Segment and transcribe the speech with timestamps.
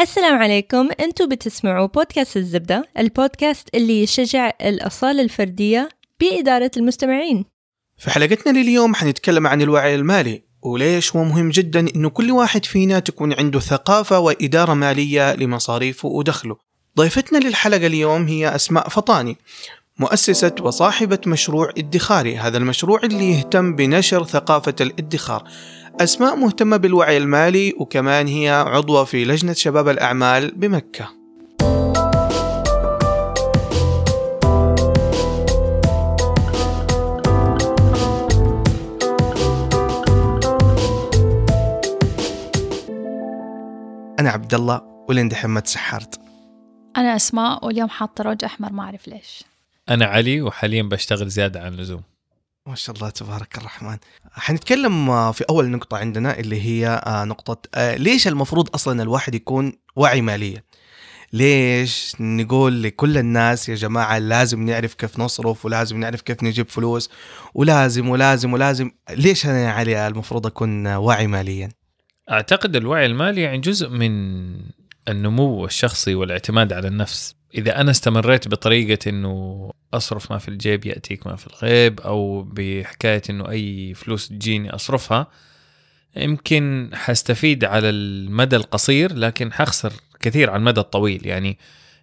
[0.00, 0.88] السلام عليكم.
[1.00, 5.88] أنتم بتسمعوا بودكاست الزبدة البودكاست اللي يشجع الأصالة الفردية
[6.20, 7.44] بإدارة المستمعين.
[7.98, 12.98] في حلقتنا لليوم حنتكلم عن الوعي المالي وليش هو مهم جدا إنه كل واحد فينا
[12.98, 16.56] تكون عنده ثقافة وإدارة مالية لمصاريفه ودخله.
[16.96, 19.36] ضيفتنا للحلقة اليوم هي أسماء فطاني
[19.98, 22.36] مؤسسة وصاحبة مشروع ادخاري.
[22.36, 25.44] هذا المشروع اللي يهتم بنشر ثقافة الادخار.
[26.00, 31.08] أسماء مهتمة بالوعي المالي وكمان هي عضوة في لجنة شباب الأعمال بمكة.
[44.18, 46.20] أنا عبد الله ولين دحين ما تسحرت
[46.96, 49.44] أنا أسماء واليوم حاطة روج أحمر ما أعرف ليش.
[49.88, 52.09] أنا علي وحاليا بشتغل زيادة عن اللزوم.
[52.70, 53.98] ما شاء الله تبارك الرحمن.
[54.32, 59.34] حنتكلم آه، في أول نقطة عندنا اللي هي آه، نقطة آه، ليش المفروض أصلا الواحد
[59.34, 60.62] يكون واعي ماليا؟
[61.32, 67.10] ليش نقول لكل الناس يا جماعة لازم نعرف كيف نصرف ولازم نعرف كيف نجيب فلوس
[67.54, 68.90] ولازم ولازم ولازم.
[69.10, 71.68] ليش أنا يا علي المفروض أكون واعي ماليا؟
[72.30, 74.10] أعتقد الوعي المالي يعني جزء من
[75.08, 77.39] النمو الشخصي والإعتماد على النفس.
[77.54, 83.22] إذا أنا استمريت بطريقة إنه أصرف ما في الجيب يأتيك ما في الغيب أو بحكاية
[83.30, 85.26] إنه أي فلوس تجيني أصرفها
[86.16, 91.26] يمكن حستفيد على المدى القصير لكن حخسر كثير على المدى الطويل.
[91.26, 91.58] يعني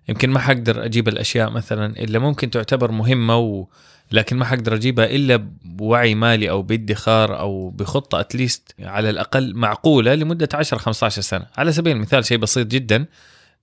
[0.09, 3.67] يمكن ما حقدر أجيب الأشياء مثلا اللي ممكن تعتبر مهمة و...
[4.11, 10.15] لكن ما حقدر أجيبها إلا بوعي مالي أو بادخار أو بخطة اتليست على الأقل معقولة
[10.15, 11.45] لمدة 10 15 سنة.
[11.57, 13.05] على سبيل المثال شيء بسيط جدا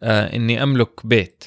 [0.03, 1.45] آه إني أملك بيت.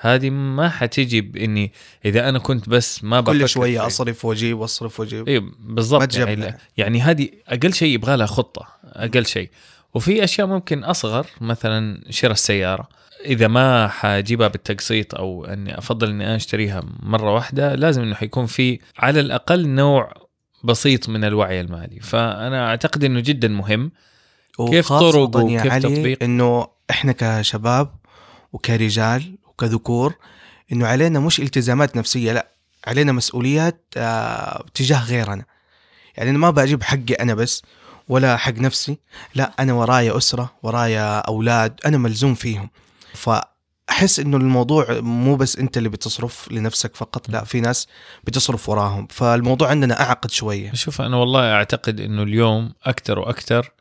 [0.00, 1.72] هذه ما حتيجي باني
[2.04, 5.28] إذا أنا كنت بس ما بفكر كل أصرف وأجيب وأصرف وأجيب.
[5.28, 6.14] أيوه ما بالضبط.
[6.14, 9.50] يعني, يعني هذه أقل شيء يبغى لها خطة أقل شيء.
[9.94, 12.88] وفي أشياء ممكن أصغر مثلا شراء السيارة.
[13.24, 18.46] إذا ما حجيبها بالتقسيط أو إني أفضل إني أنا أشتريها مرة واحدة لازم إنه حيكون
[18.46, 20.12] في على الأقل نوع
[20.64, 22.00] بسيط من الوعي المالي.
[22.00, 23.92] فأنا أعتقد إنه جدا مهم.
[24.58, 27.94] كيف يا وكيف تطبيق؟ إنه إحنا كشباب
[28.52, 30.14] وكرجال وكذكور
[30.72, 32.48] إنه علينا مش التزامات نفسية لا
[32.86, 35.44] علينا مسؤوليات آه تجاه غيرنا.
[36.16, 37.62] يعني أنا ما بجيب حقي أنا بس
[38.08, 38.98] ولا حق نفسي
[39.34, 42.70] لا أنا ورايا أسرة ورايا أولاد أنا ملزوم فيهم.
[43.14, 47.88] فأحس إنه الموضوع مو بس أنت اللي بتصرف لنفسك فقط لا في ناس
[48.24, 49.06] بتصرف وراهم.
[49.10, 50.72] فالموضوع عندنا أعقد شوية.
[50.74, 53.72] شوف أنا والله أعتقد إنه اليوم أكثر وأكثر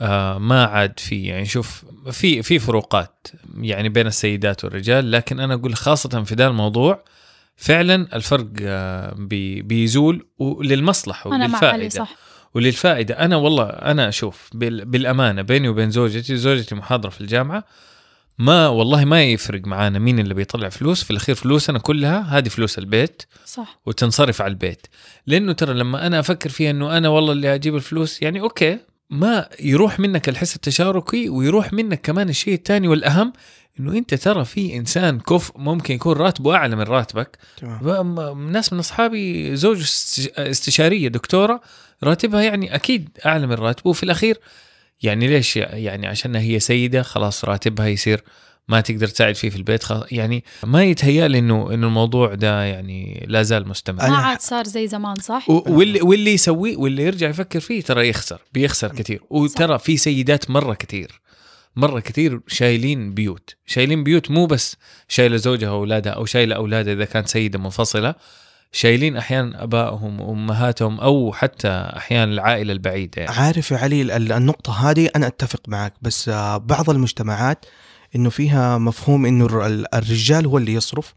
[0.00, 3.26] آه ما عاد في يعني شوف في في فروقات
[3.60, 7.04] يعني بين السيدات والرجال لكن أنا أقول خاصة في ذا الموضوع
[7.56, 11.88] فعلا الفرق آه بي بيزول وللمصلحة وللفائدة.
[11.88, 12.16] صح.
[12.54, 13.14] وللفائدة.
[13.14, 17.64] أنا والله أنا أشوف بال- بالأمانة بيني وبين زوجتي زوجتي محاضرة في الجامعة
[18.38, 21.04] ما والله ما يفرق معانا مين اللي بيطلع فلوس.
[21.04, 23.80] في الأخير فلوسنا كلها هذه فلوس البيت صح.
[23.86, 24.86] وتنصرف على البيت.
[25.26, 28.78] لأنه ترى لما أنا أفكر فيها إنه أنا والله اللي أجيب الفلوس يعني okay
[29.14, 33.32] ما يروح منك الحس التشاركي ويروح منك كمان الشيء الثاني والأهم
[33.80, 37.38] إنه أنت ترى في إنسان كفء ممكن يكون راتبه أعلى من راتبك.
[37.56, 38.50] تمام.
[38.52, 41.60] ناس من أصحابي زوج است- استشارية دكتورة
[42.02, 43.90] راتبها يعني أكيد أعلى من راتبه.
[43.90, 44.38] وفي الأخير
[45.02, 48.24] يعني ليش يعني عشان هي سيدة خلاص راتبها يصير
[48.68, 50.12] ما تقدر تساعد فيه في البيت خلاص.
[50.12, 54.08] يعني ما يتهيأ انه إنه الموضوع ده يعني لا زال مستمر.
[54.10, 58.08] ما عاد صار زي زمان صح؟ و- واللي واللي يسويه واللي يرجع يفكر فيه ترى
[58.08, 59.20] يخسر بيخسر كثير.
[59.30, 61.20] وترى في سيدات مرة كثير
[61.76, 63.54] مرة كثير شايلين بيوت.
[63.66, 64.76] شايلين بيوت مو بس
[65.08, 68.14] شايلة زوجها وأولادها أو شايلة أولادها إذا كانت سيدة منفصلة.
[68.72, 73.36] شايلين أحيانا أبائهم وامهاتهم أو حتى أحيانا العائلة البعيدة يعني.
[73.36, 77.64] عارف يا علي ال- النقطة هذه أنا أتفق معك بس آه، بعض المجتمعات
[78.16, 79.26] إنه فيها مفهوم
[79.66, 81.14] ال- الرجال هو اللي يصرف.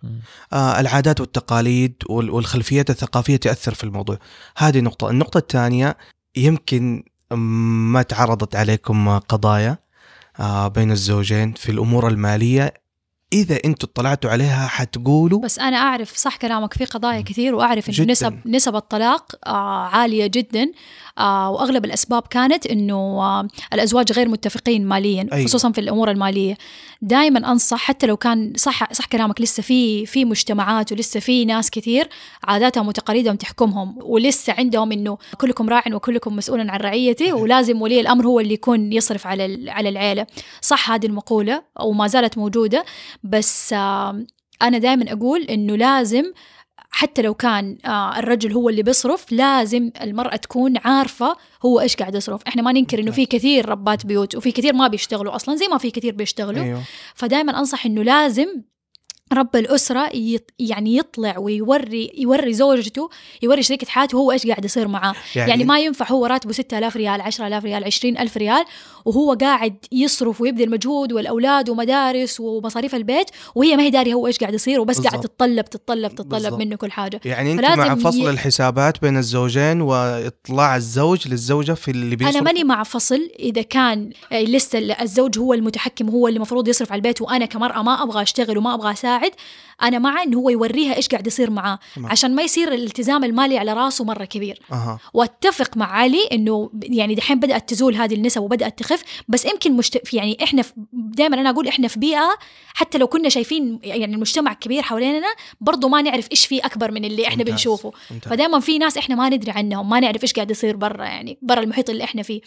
[0.54, 4.18] آه، العادات والتقاليد وال- والخلفيات الثقافية تأثر في الموضوع.
[4.58, 5.10] هذه نقطة.
[5.10, 5.98] النقطة الثانية
[6.36, 7.04] يمكن
[7.92, 9.78] ما تعرضت عليكم قضايا
[10.40, 12.74] آه، بين الزوجين في الأمور المالية
[13.34, 17.90] إذا أنتوا اطلعتوا عليها حتقولوا بس أنا أعرف صح كلامك في قضايا كثير وأعرف.
[18.00, 20.72] إنه نسب نسب الطلاق آه عالية جدا
[21.18, 25.48] آه وأغلب الأسباب كانت إنه آه الأزواج غير متفقين ماليا أيوة.
[25.48, 26.58] خصوصا في الأمور المالية
[27.02, 31.70] دائما أنصح حتى لو كان صح صح كلامك لسه في في مجتمعات ولسه في ناس
[31.72, 32.10] كثير
[32.44, 38.26] عاداتهم وتقاليدهم تحكمهم ولسه عندهم إنه كلكم راع وكلكم مسؤول عن رعيته ولازم ولي الأمر
[38.28, 40.28] هو اللي يكون يصرف على ال- على العيلة
[40.62, 42.86] صح هذه المقولة وما زالت موجودة
[43.24, 43.74] بس
[44.62, 46.24] أنا دائما أقول إنه لازم
[46.90, 51.36] حتى لو كان آه الرجل هو اللي بيصرف لازم المرأة تكون عارفة
[51.66, 52.42] هو إيش قاعد يصرف.
[52.48, 55.78] إحنا ما ننكر إنه في كثير ربات بيوت وفي كثير ما بيشتغلوا أصلا زي ما
[55.78, 56.64] في كثير بيشتغلوا.
[56.64, 56.82] أيوه.
[57.16, 58.62] فدائما أنصح إنه لازم
[59.34, 60.10] رب الأسرة
[60.60, 63.10] يعني يطلع ويوري يوري زوجته
[63.44, 66.96] يوري شريكة حياته هو إيش قاعد يصير معاه يعني, يعني ما ينفع هو راتبه 6000
[66.98, 68.66] ريال 10000 ريال 20000 ريال
[69.06, 74.38] وهو قاعد يصرف ويبذل مجهود والأولاد ومدارس ومصاريف البيت وهي ما هي داري هو إيش
[74.38, 75.32] قاعد يصير وبس قاعد بالضبط.
[75.32, 76.60] تتطلب تتطلب تتطلب بالضبط.
[76.60, 81.74] منه كل حاجة يعني أنت فلازم مع فصل ي- الحسابات بين الزوجين وإطلاع الزوج للزوجة
[81.74, 86.28] في اللي بيصرف أنا ماني مع فصل إذا كان آه، لسه الزوج هو المتحكم هو
[86.28, 89.34] اللي المفروض يصرف على البيت وأنا كمرأة ما أبغى أشتغل وما أبغى اساعد
[89.84, 92.12] أنا مع إنه هو يوريها إيش قاعد يصير معاه تمام.
[92.12, 97.16] عشان ما يصير الالتزام المالي على راسه مرة كبير أها وأتفق مع علي إنه يعني
[97.16, 100.08] دحين بدأت تزول هذه النسب وبدأت تخف بس يمكن مشت...
[100.08, 100.64] في- يعني إحنا
[100.94, 102.30] دائما أنا أقول إحنا في بيئة
[102.74, 105.28] حتى لو كنا شايفين يعني المجتمع كبير حوالينا
[105.62, 107.52] برضو ما نعرف إيش في أكبر من اللي إحنا ممتاز.
[107.54, 108.32] بنشوفه ممتاز.
[108.32, 111.60] فدائما في ناس إحنا ما ندري عنهم ما نعرف إيش قاعد يصير برا يعني برا
[111.60, 112.42] المحيط اللي إحنا فيه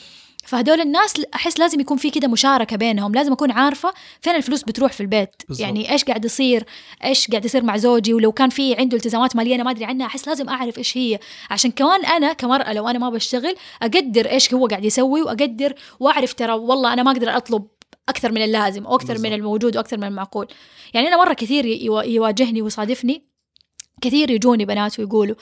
[0.44, 3.92] فهدول الناس أحس لازم يكون في كده مشاركة بينهم لازم أكون عارفة
[4.22, 5.66] فين الفلوس بتروح في البيت بالضبط.
[5.66, 6.64] يعني إيش قاعد يصير
[7.04, 10.06] إيش قاعد يصير مع زوجي ولو كان في عنده التزامات مالية أنا ما أدري عنها
[10.06, 11.18] أحس لازم أعرف إيش هي
[11.50, 16.32] عشان كمان أنا كمرأة لو أنا ما بشتغل أقدر إيش هو قاعد يسوي وأقدر وأعرف
[16.34, 17.66] ترى والله أنا ما أقدر أطلب
[18.08, 19.32] أكثر من اللازم أو أكثر من.
[19.32, 20.46] الموجود وأكثر من المعقول
[20.94, 23.24] يعني أنا مرة كثير يوا- يواجهني ويصادفني
[24.02, 25.34] كثير يجوني بنات ويقولوا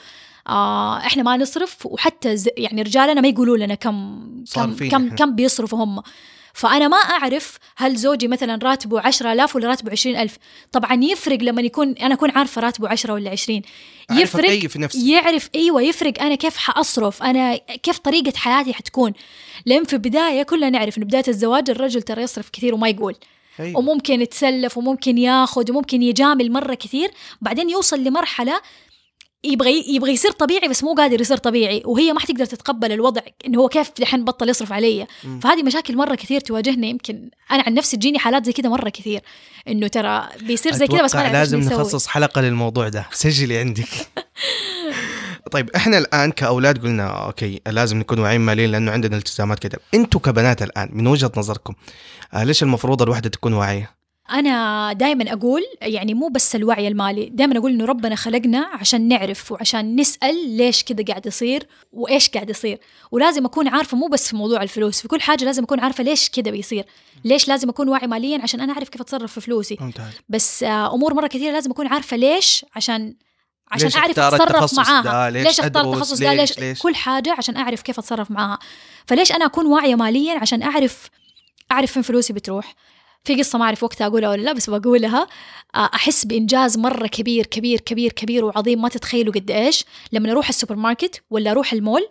[0.47, 4.19] آه إحنا ما نصرف وحتى يعني رجالنا ما يقولوا لنا كم
[4.53, 5.15] كم كم.
[5.15, 6.01] كم بيصرفوا هم
[6.53, 10.37] فأنا ما أعرف هل زوجي مثلا راتبه 10000 ولا راتبه 20000
[10.71, 13.61] طبعا يفرق لما يكون أنا أكون عارفة راتبه 10 ولا 20
[14.11, 15.11] أعرف يفرق أكيف نفسي.
[15.11, 19.13] يعرف أيوة يفرق أنا كيف حأصرف أنا كيف طريقة حياتي حتكون
[19.65, 23.15] لأن في البداية كلنا نعرف إنه بداية الزواج الرجل ترى يصرف كثير وما يقول
[23.59, 23.79] أيوة.
[23.79, 27.11] وممكن يتسلف وممكن ياخذ وممكن يجامل مرة كثير
[27.41, 28.61] بعدين يوصل لمرحلة
[29.43, 33.59] يبغى يبغى يصير طبيعي بس مو قادر يصير طبيعي وهي ما حتقدر تتقبل الوضع إنه
[33.59, 35.07] هو كيف دحين بطل يصرف علي.
[35.41, 39.21] فهذه مشاكل مرة كثير تواجهنا يمكن أنا عن نفسي تجيني حالات زي كذا مرة كثير
[39.67, 41.59] إنه ترى بيصير زي كذا بس ما لازم.
[41.59, 43.07] نخصص حلقة للموضوع ده.
[43.13, 43.87] سجلي عندك.
[45.51, 49.79] طيب إحنا الآن كأولاد قلنا أوكي لازم نكون واعيين ماليا لأنه عندنا التزامات كده.
[49.93, 51.73] أنتوا كبنات الآن من وجهة نظركم
[52.33, 53.98] آه ليش المفروض الواحده تكون واعية؟
[54.31, 59.51] أنا دائما أقول يعني مو بس الوعي المالي دائما أقول إنه ربنا خلقنا عشان نعرف
[59.51, 62.79] وعشان نسأل ليش كذا قاعد يصير وإيش قاعد يصير.
[63.11, 66.29] ولازم أكون عارفة مو بس في موضوع الفلوس في كل حاجة لازم أكون عارفة ليش
[66.29, 66.85] كذا بيصير
[67.25, 69.77] ليش لازم أكون واعي ماليا عشان أنا أعرف كيف أتصرف في فلوسي.
[69.81, 70.03] ممتاز.
[70.29, 73.15] بس آه، أمور مرة كثيرة لازم أكون عارفة ليش عشان
[73.71, 75.03] عشان ليش أعرف أتصرف معاها.
[75.03, 78.31] ده؟ ليش ليش اختار؟ التخصص ده؟ ليش- ليش, ليش؟ كل حاجة عشان أعرف كيف أتصرف
[78.31, 78.59] معاها.
[79.07, 81.09] فليش أنا أكون واعية ماليا عشان أعرف
[81.71, 82.75] أعرف فين فلوسي بتروح؟
[83.23, 85.27] في قصة ما أعرف وقتها أقولها ولا لا بس بقولها.
[85.75, 88.81] آه، أحس بإنجاز مرة كبير كبير كبير كبير وعظيم.
[88.81, 89.85] ما تتخيلوا قد إيش.
[90.11, 92.07] لما أروح السوبر ماركت ولا أروح المول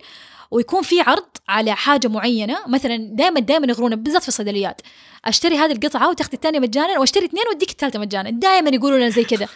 [0.51, 4.81] ويكون في عرض على حاجة معينة مثلا دائما دائما يغرونا بالذات في الصيدليات.
[5.25, 8.29] أشتري هذه القطعة وتاخذ الثانية مجانا وأشتري اثنين وأديك الثالثة مجانا.
[8.29, 9.47] دائما يقولوا لنا زي كذا.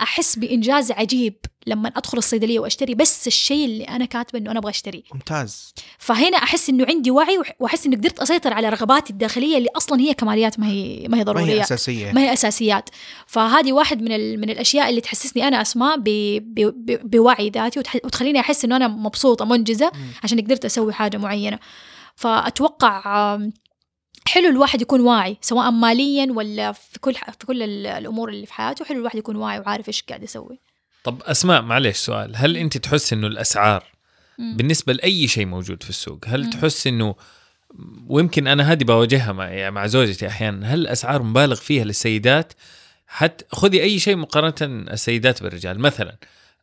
[0.00, 1.34] أحس بإنجاز عجيب.
[1.66, 5.74] لما أدخل الصيدلية وأشتري بس الشيء اللي أنا كاتبة إنه أنا أبغى اشتريه ممتاز.
[5.98, 10.14] فهنا أحس إنه عندي وعي وأحس إني قدرت أسيطر على رغباتي الداخلية اللي أصلا هي
[10.14, 12.12] كماليات ما هي ما هي ما هي ضروريه أساسية.
[12.12, 12.90] ما هي أساسيات.
[13.26, 16.04] فهذه واحد من ال- من الأشياء اللي تحسسني أنا أسماء ب-
[16.54, 19.92] ب- ب- بوعي ذاتي وتح- وتخليني أحس إنه أنا مبسوطة منجزة
[20.24, 21.58] عشان قدرت أسوي حاجة معينة.
[22.16, 23.38] فأتوقع
[24.28, 28.52] حلو الواحد يكون واعي سواء ماليا ولا في كل في كل ال- الأمور اللي في
[28.52, 30.60] حياته حلو الواحد يكون واعي وعارف إيش قاعد يسوي.
[31.04, 32.32] طب أسماء معلش سؤال.
[32.36, 33.84] هل أنت تحس إنه الأسعار
[34.38, 34.56] مم.
[34.56, 36.50] بالنسبة لأي شيء موجود في السوق هل مم.
[36.50, 37.14] تحس إنه
[38.06, 42.52] ويمكن أنا هذه بواجهها مع يعني مع زوجتي أحيانا هل الأسعار مبالغ فيها للسيدات؟
[43.06, 44.54] حتى خذي أي شيء مقارنة
[44.92, 45.78] السيدات بالرجال.
[45.78, 46.16] مثلا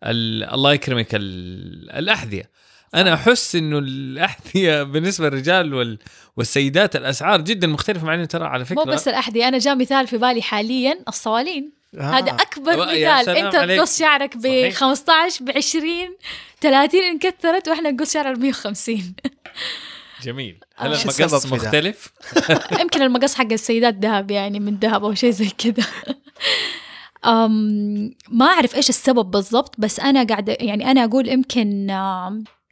[0.03, 2.49] ال- الله يكرمك ال- الأحذية.
[2.95, 5.99] أنا أحس إنه الأحذية بالنسبة للرجال وال
[6.37, 10.07] والسيدات الأسعار جدا مختلفة مع إنه ترى على فكرة مو بس الأحذية أنا جاء مثال
[10.07, 11.78] في بالي حاليا الصوالين.
[11.97, 12.01] آه.
[12.01, 13.55] هذا أكبر آه، مثال أنت.
[13.55, 14.75] تقص شعرك ب صحيح.
[14.75, 15.85] 15 ب 20
[16.61, 19.15] 30 ان كثرت وإحنا نقص شعر ب 150
[20.23, 22.13] جميل هل إيش السبب المقص؟ مختلف؟
[22.81, 25.85] يمكن المقص حق السيدات ذهب يعني من ذهب أو شيء زي كذا
[28.29, 31.97] ما أعرف إيش السبب بالضبط بس أنا قاعدة يعني أنا أقول يمكن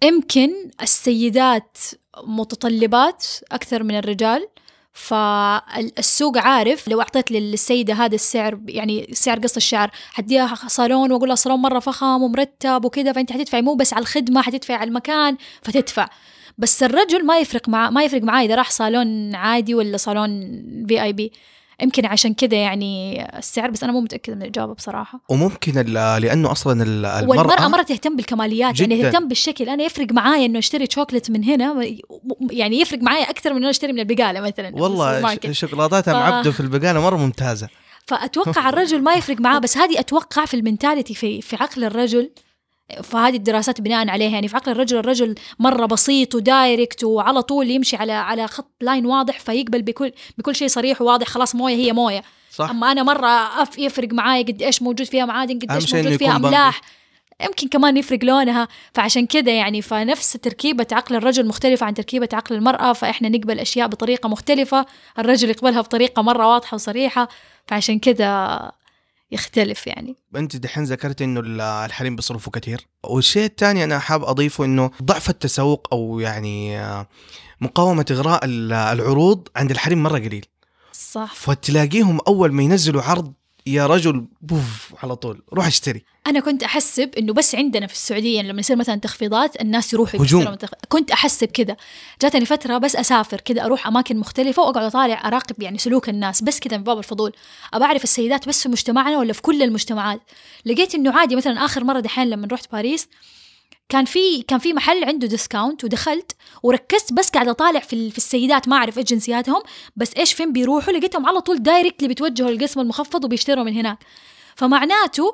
[0.03, 1.77] يمكن السيدات
[2.23, 4.47] متطلبات أكثر من الرجال
[4.97, 11.35] فالسوق عارف لو أعطيت للسيدة هذا السعر يعني سعر قص الشعر حديها صالون وأقول لها
[11.35, 16.07] صالون مرة فخم ومرتب وكذا فأنت حتدفعي مو بس على الخدمة حتدفعي على المكان فتدفع.
[16.57, 20.29] بس الرجل ما يفرق مع ما يفرق معاه إذا راح صالون عادي ولا صالون
[20.87, 21.31] VIP
[21.81, 25.71] يمكن عشان كذا يعني السعر بس أنا مو متأكدة من الإجابة بصراحة وممكن
[26.21, 29.11] لأنه أصلا المرأة مرة تهتم بالكماليات يعني جداً.
[29.11, 31.85] تهتم بالشكل أنا يفرق معايا إنه أشتري شوكليت من هنا
[32.51, 35.51] يعني يفرق معايا أكثر من إنه أشتري من البقالة مثلا والله السوبر ش- ماركت.
[35.51, 37.67] شوكولاتاتها ف- معبية في البقالة مرة ممتازة
[38.05, 42.29] فأتوقع الرجل ما يفرق معاه بس هذه أتوقع في ال mentality في في عقل الرجل
[43.03, 47.71] فهذه الدراسات بناء عليها يعني في عقل الرجل الرجل مرة بسيط و direct وعلى طول
[47.71, 51.93] يمشي على على خط line واضح فيقبل بكل بكل شيء صريح وواضح خلاص موية هي
[51.93, 52.23] موية.
[52.51, 52.69] صح.
[52.69, 53.27] أما أنا مرة
[53.61, 56.35] أف يفرق معاي قد إيش موجود فيها معادن قد إيش موجود فيها.
[56.35, 56.81] أملاح.
[57.45, 58.67] يمكن كمان يفرق لونها.
[58.93, 63.87] فعشان كذا يعني فنفس تركيبة عقل الرجل مختلفة عن تركيبة عقل المرأة فإحنا نقبل أشياء
[63.87, 64.85] بطريقة مختلفة
[65.19, 67.27] الرجل يقبلها بطريقة مرة واضحة وصريحة.
[67.67, 68.71] فعشان كذا
[69.31, 70.15] يختلف يعني.
[70.35, 75.29] أنت دحين ذكرت إنه ال- الحريم بيصرفوا كثير والشيء الثاني أنا حاب أضيفه إنه ضعف
[75.29, 77.07] التسوق أو يعني آه،
[77.61, 80.45] مقاومة إغراء ال- العروض عند الحريم مرة قليل.
[80.93, 81.33] صح.
[81.35, 83.33] فتلاقيهم أول ما ينزلوا عرض
[83.67, 86.03] يا رجل بوف على طول روح اشتري.
[86.27, 90.21] أنا كنت أحسب إنه بس عندنا في السعودية يعني لما يصير مثلا تخفيضات الناس يروحوا
[90.21, 90.55] هجوم.
[90.55, 90.69] تخ...
[90.89, 91.77] كنت أحسب كذا.
[92.21, 96.59] جاتني فترة بس أسافر كذا أروح أماكن مختلفة وأقعد أطالع أراقب يعني سلوك الناس بس
[96.59, 97.31] كذا من باب الفضول.
[97.73, 100.21] أبى أعرف السيدات بس في مجتمعنا ولا في كل المجتمعات.
[100.65, 103.07] لقيت إنه عادي مثلا آخر مرة دحين لما رحت باريس
[103.89, 106.31] كان في كان في محل عنده discount ودخلت
[106.63, 109.63] وركزت بس قاعدة أطالع في في السيدات ما أعرف إيش جنسياتهم
[109.95, 113.97] بس إيش فين بيروحوا؟ لقيتهم على طول directly بيتوجهوا للقسم المخفض وبيشتروا من هناك.
[114.55, 115.31] فمعناته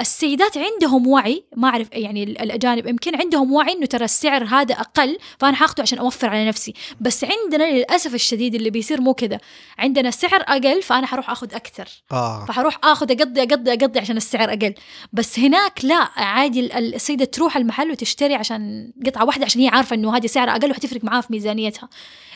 [0.00, 4.74] السيدات عندهم وعي ما أعرف يعني ال- الأجانب يمكن عندهم وعي إنه ترى السعر هذا
[4.74, 6.74] أقل فأنا حاخده عشان أوفر على نفسي.
[7.00, 9.38] بس عندنا للأسف الشديد اللي بيصير مو كذا.
[9.78, 11.88] عندنا السعر أقل فأنا حروح آخذ أكثر.
[12.12, 12.44] آه.
[12.48, 14.74] فحروح آخذ أقضي أقضي أقضي عشان السعر أقل.
[15.12, 19.68] بس هناك لا عادي ال- ال- السيدة تروح المحل وتشتري عشان قطعة واحدة عشان هي
[19.68, 21.88] عارفة إنه هذه سعرها أقل وحتفرق معاها في ميزانيتها.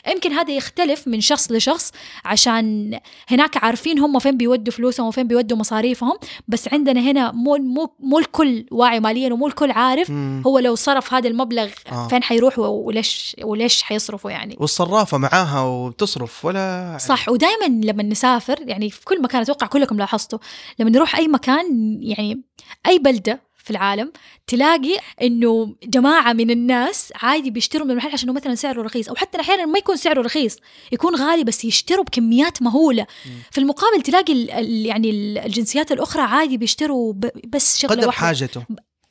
[0.07, 1.91] يمكن هذا يختلف من شخص لشخص
[2.25, 6.13] عشان هناك عارفين هم فين بيودوا فلوسهم وفين بيودوا مصاريفهم.
[6.47, 10.43] بس عندنا هنا مو مو مو الكل واعي ماليا ومو الكل عارف مم.
[10.47, 12.07] هو لو صرف هذا المبلغ آه.
[12.07, 18.89] فين حيروح وليش وليش حيصرفه يعني والصرافة معاها وبتصرف ولا صح ودائما لما نسافر يعني
[18.89, 20.39] في كل مكان أتوقع كلكم لاحظتوا
[20.79, 22.41] لما نروح أي مكان يعني
[22.87, 24.11] أي بلدة في العالم
[24.47, 29.39] تلاقي إنه جماعة من الناس عادي بيشتروا من المحل عشان مثلا سعره رخيص أو حتى
[29.41, 30.57] أحيانا ما يكون سعره رخيص
[30.91, 33.07] يكون غالي بس يشتروا بكميات مهولة.
[33.51, 38.07] في المقابل تلاقي ال ال يعني ال- الجنسيات الأخرى عادي بيشتروا ب- بس شغلة قدر
[38.07, 38.27] واحدة.
[38.27, 38.63] حاجته.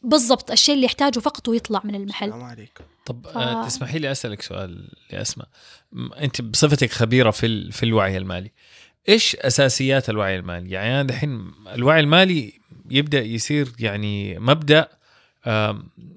[0.03, 2.27] بالضبط الشيء اللي يحتاجه فقط ويطلع من المحل.
[2.29, 2.85] السلام عليكم.
[3.07, 3.67] طب ف- آه.
[3.67, 5.49] تسمحي لي أسألك سؤال يا اسماء
[6.21, 8.51] أنت بصفتك خبيرة في ال- في الوعي المالي.
[9.09, 12.62] إيش أساسيات الوعي المالي؟ يعني أنا دحين الوعي المالي
[12.93, 14.89] يبدأ يصير يعني مبدأ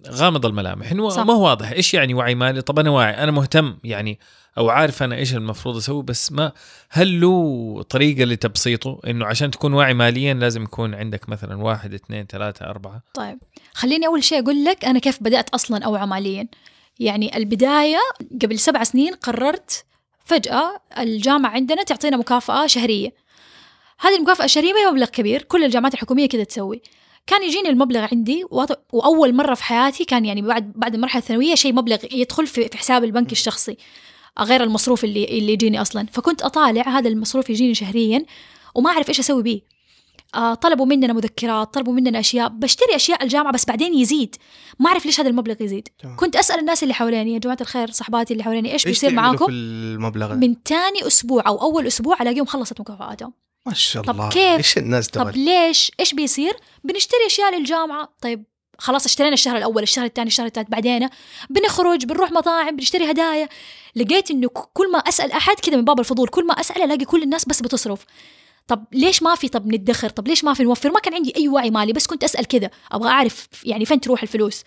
[0.09, 0.91] غامض الملامح.
[0.91, 1.23] إنه.
[1.23, 2.61] ما هو واضح إيش يعني وعي مالي.
[2.61, 4.19] طب أنا واعي أنا مهتم يعني
[4.57, 6.51] أو عارف أنا إيش المفروض أسوي بس ما
[6.89, 12.25] هل له طريقة لتبسيطه؟ إنه عشان تكون واعي ماليا لازم يكون عندك مثلا واحد اثنين
[12.25, 13.01] ثلاثة أربعة.
[13.13, 13.37] طيب
[13.73, 16.47] خليني أول شيء أقول لك أنا كيف بدأت أصلا أوعى ماليا.
[16.99, 17.99] يعني البداية
[18.41, 19.85] قبل سبع سنين قررت
[20.25, 23.24] فجأة الجامعة عندنا تعطينا مكافأة شهرية.
[23.99, 26.81] هذه المكافأة هي مبلغ كبير كل الجامعات الحكومية كذا تسوي.
[27.27, 28.45] كان يجيني المبلغ عندي
[28.93, 33.03] وأول مرة في حياتي كان يعني بعد بعد المرحلة الثانوية شيء مبلغ يدخل في حساب
[33.03, 33.77] البنك الشخصي
[34.39, 36.07] غير المصروف اللي اللي يجيني أصلا.
[36.11, 38.25] فكنت أطالع هذا المصروف يجيني شهريا
[38.75, 39.61] وما أعرف إيش أسوي بيه.
[40.35, 44.35] آه، طلبوا مننا مذكرات طلبوا مننا أشياء بشتري أشياء الجامعة بس بعدين يزيد.
[44.79, 45.87] ما أعرف ليش هذا المبلغ يزيد.
[45.99, 46.15] تمام.
[46.15, 49.45] كنت أسأل الناس اللي حواليني يا جماعة الخير صحباتي اللي حواليني إيش إيش بيصير معاكم؟
[49.45, 53.44] في المبلغ؟ من تاني أسبوع أو أول أسبوع ألاقيهم خلصت مكافآتهم.
[53.65, 56.53] ما شاء طب الله كيف؟ إيش الناس طب دول ليش؟ إيش بيصير؟
[56.83, 58.13] بنشتري أشياء للجامعة.
[58.21, 58.45] طيب
[58.77, 61.09] خلاص اشترينا الشهر الأول الشهر الثاني الشهر الثالث بعدين
[61.49, 63.49] بنخرج بنروح مطاعم بنشتري هدايا.
[63.95, 67.23] لقيت إنه كل ما أسأل أحد كذا من باب الفضول كل ما اسال ألاقي كل
[67.23, 68.05] الناس بس بتصرف.
[68.67, 71.47] طب ليش ما في طب ندخر طب ليش ما في نوفر؟ ما كان عندي أي
[71.47, 74.63] وعي مالي بس كنت أسأل كذا أبغى أعرف يعني فين تروح الفلوس؟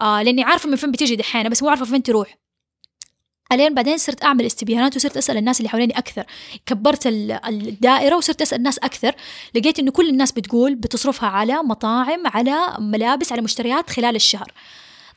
[0.00, 2.43] آه لأني عارفة من فين بتيجي دحين بس مو عارفة فين تروح.
[3.52, 6.24] الين بعدين صرت أعمل استبيانات وصرت أسأل الناس اللي حواليني أكثر.
[6.66, 9.14] كبرت ال- الدائرة وصرت أسأل الناس أكثر.
[9.54, 14.52] لقيت إنه كل الناس بتقول بتصرفها على مطاعم على ملابس على مشتريات خلال الشهر.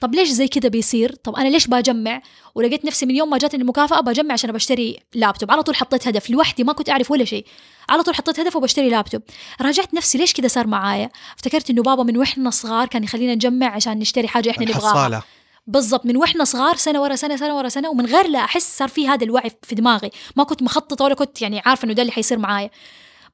[0.02, 2.22] طب ليش زي كذا بيصير؟ طب أنا ليش بجمع
[2.56, 5.52] ولقيت نفسي من يوم ما جاتني المكافأة بجمع عشان بشتري لابتوب.
[5.52, 6.30] على طول حطيت هدف.
[6.30, 7.46] لوحدي ما كنت أعرف ولا شيء.
[7.90, 9.22] على طول حطيت هدف وبشتري لابتوب.
[9.62, 13.68] راجعت نفسي ليش كذا صار معايا؟ افتكرت إنه بابا من وإحنا صغار كان يخلينا نجمع
[13.68, 15.24] عشان نشتري حاجة إحنا نبغاها.
[15.68, 18.88] بالضبط من وإحنا صغار سنة ورا سنة سنة ورا سنة ومن غير لا أحس صار
[18.88, 20.12] في هذا الوعي في دماغي.
[20.36, 22.70] ما كنت مخططة ولا كنت يعني عارفة إنه ده اللي حيصير معايا.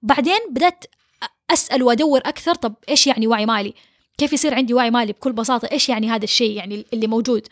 [0.01, 0.85] بعدين بدأت
[1.49, 3.73] أسأل وأدور أكثر طب إيش يعني وعي مالي؟
[4.17, 7.47] كيف يصير عندي وعي مالي؟ بكل بساطة إيش يعني هذا الشيء يعني اللي موجود؟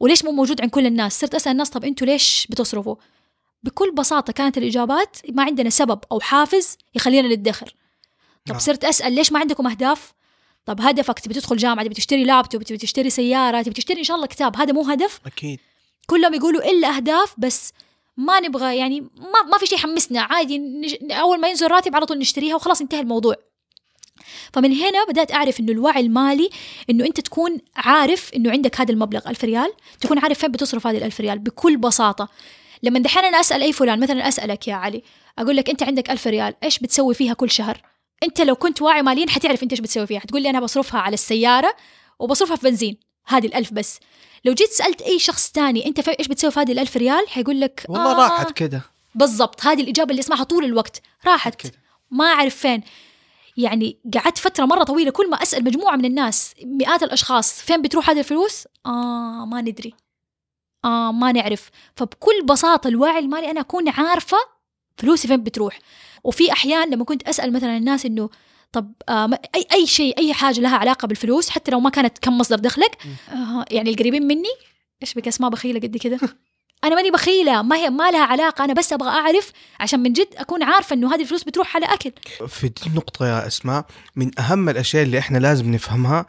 [0.00, 2.96] وليش مو موجود عند كل الناس؟ صرت أسأل الناس طب أنتوا ليش بتصرفوا؟
[3.62, 7.74] بكل بساطة كانت الإجابات ما عندنا سبب أو حافز يخلينا ندخر
[8.46, 8.58] طب نعم.
[8.58, 10.12] صرت أسأل ليش ما عندكم أهداف؟
[10.66, 14.16] طب هدفك تبي تدخل جامعة تبي تشتري لابتوب تبي تشتري سيارة تبي تشتري إن شاء
[14.16, 15.20] الله كتاب هذا مو هدف.
[15.26, 15.60] أكيد.
[16.06, 17.72] كلهم يقولوا إلا أهداف بس
[18.16, 21.12] ما نبغى يعني ما ما في شيء يحمسنا عادي نج...
[21.12, 23.34] أول ما ينزل راتب على طول نشتريها وخلاص انتهى الموضوع.
[24.52, 26.50] فمن هنا بدأت أعرف إنه الوعي المالي
[26.90, 30.98] إنه أنت تكون عارف إنه عندك هذا المبلغ ألف ريال تكون عارف فين بتصرف هذه
[30.98, 32.28] الألف ريال بكل بساطة.
[32.82, 35.02] لما دحين أنا أسأل أي فلان مثلا أسألك يا علي
[35.38, 37.93] أقول لك أنت عندك ألف ريال إيش بتسوي فيها كل شهر؟
[38.24, 40.20] أنت لو كنت واعي ماليا حتعرف أنت إيش بتسوي فيها.
[40.20, 41.76] حتقول لي أنا بصرفها على السيارة
[42.18, 44.00] وبصرفها في بنزين هذه الألف بس.
[44.44, 47.86] لو جيت سألت أي شخص تاني أنت إيش بتسوي في هذه الألف ريال؟ حيقول لك
[47.88, 48.28] والله آه.
[48.28, 48.82] راحت كده.
[49.14, 51.02] بالضبط هذه الإجابة اللي أسمعها طول الوقت.
[51.26, 51.54] راحت.
[51.54, 51.72] كده.
[52.10, 52.82] ما أعرف فين.
[53.56, 58.10] يعني قعدت فترة مرة طويلة كل ما أسأل مجموعة من الناس مئات الأشخاص فين بتروح
[58.10, 59.94] هذه الفلوس؟ آه ما ندري.
[60.84, 61.70] آه ما نعرف.
[61.96, 64.36] فبكل بساطة الوعي المالي أنا أكون عارفة
[64.96, 65.78] فلوسي فين بتروح؟
[66.24, 68.30] وفي أحيان لما كنت أسأل مثلا الناس إنه
[68.72, 72.38] طب آه أي أي شيء أي حاجة لها علاقة بالفلوس حتى لو ما كانت كم
[72.38, 72.98] مصدر دخلك
[73.32, 74.54] آه يعني القريبين مني
[75.02, 76.18] إيش بك أسماء بخيلة قد كده؟
[76.84, 80.28] أنا ماني بخيلة ما هي ما لها علاقة أنا بس أبغى أعرف عشان من جد
[80.36, 82.12] أكون عارفة إنه هذه الفلوس بتروح على أكل.
[82.48, 83.86] في دي النقطة يا أسماء
[84.16, 86.26] من أهم الأشياء اللي إحنا لازم نفهمها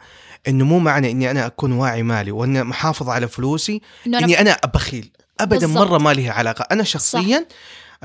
[0.48, 4.40] إنه مو معنى إني أنا أكون واعي مالي وإني محافظ على فلوسي إنه أنا إني
[4.40, 5.10] أنا بخيل.
[5.40, 5.88] أبدا بالضبط.
[5.88, 6.66] مرة ما لها علاقة.
[6.70, 7.46] أنا شخصيا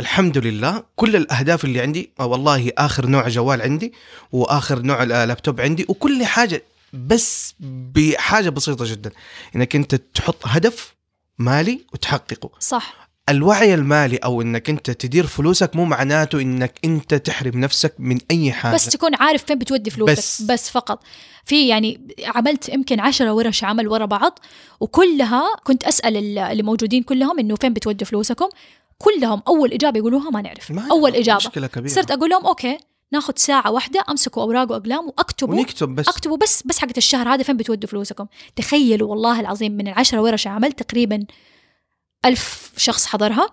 [0.02, 3.94] الحمد لله كل الأهداف اللي عندي آه والله آخر نوع جوال عندي
[4.32, 7.54] وآخر نوع ال- لابتوب عندي وكل حاجة بس
[7.96, 9.12] بحاجة بسيطة جدا.
[9.56, 10.96] إنك أنت تحط هدف
[11.40, 12.50] مالي وتحققه.
[12.60, 13.02] صح.
[13.30, 18.52] الوعي المالي أو إنك أنت تدير فلوسك مو معناته إنك أنت تحرم نفسك من أي
[18.52, 18.74] حاجة.
[18.76, 20.18] بس تكون عارف فين بتودي فلوسك.
[20.18, 20.42] بس.
[20.42, 21.04] بس, فقط.
[21.46, 24.40] في يعني عملت يمكن عشرة ورش عمل ورا بعض
[24.80, 28.50] وكلها كنت أسأل ال- اللي موجودين كلهم إنه فين بتودوا فلوسكم؟
[29.02, 30.72] كلهم أول إجابة يقولوها ما نعرف.
[30.72, 31.38] ما أول إجابة.
[31.38, 31.94] مشكله كبيرة.
[31.94, 32.78] صرت أقول لهم أوكي
[33.12, 35.56] ناخذ ساعة واحدة أمسكوا أوراق وأقلام وأكتبوا.
[35.56, 36.08] ونكتب بس.
[36.08, 40.48] أكتبوا بس بس حقت الشهر هذا فين بتودوا فلوسكم؟ تخيلوا والله العظيم من العشرة ورش
[40.48, 41.26] عمل تقريبا
[42.26, 43.48] ألف شخص حضرها.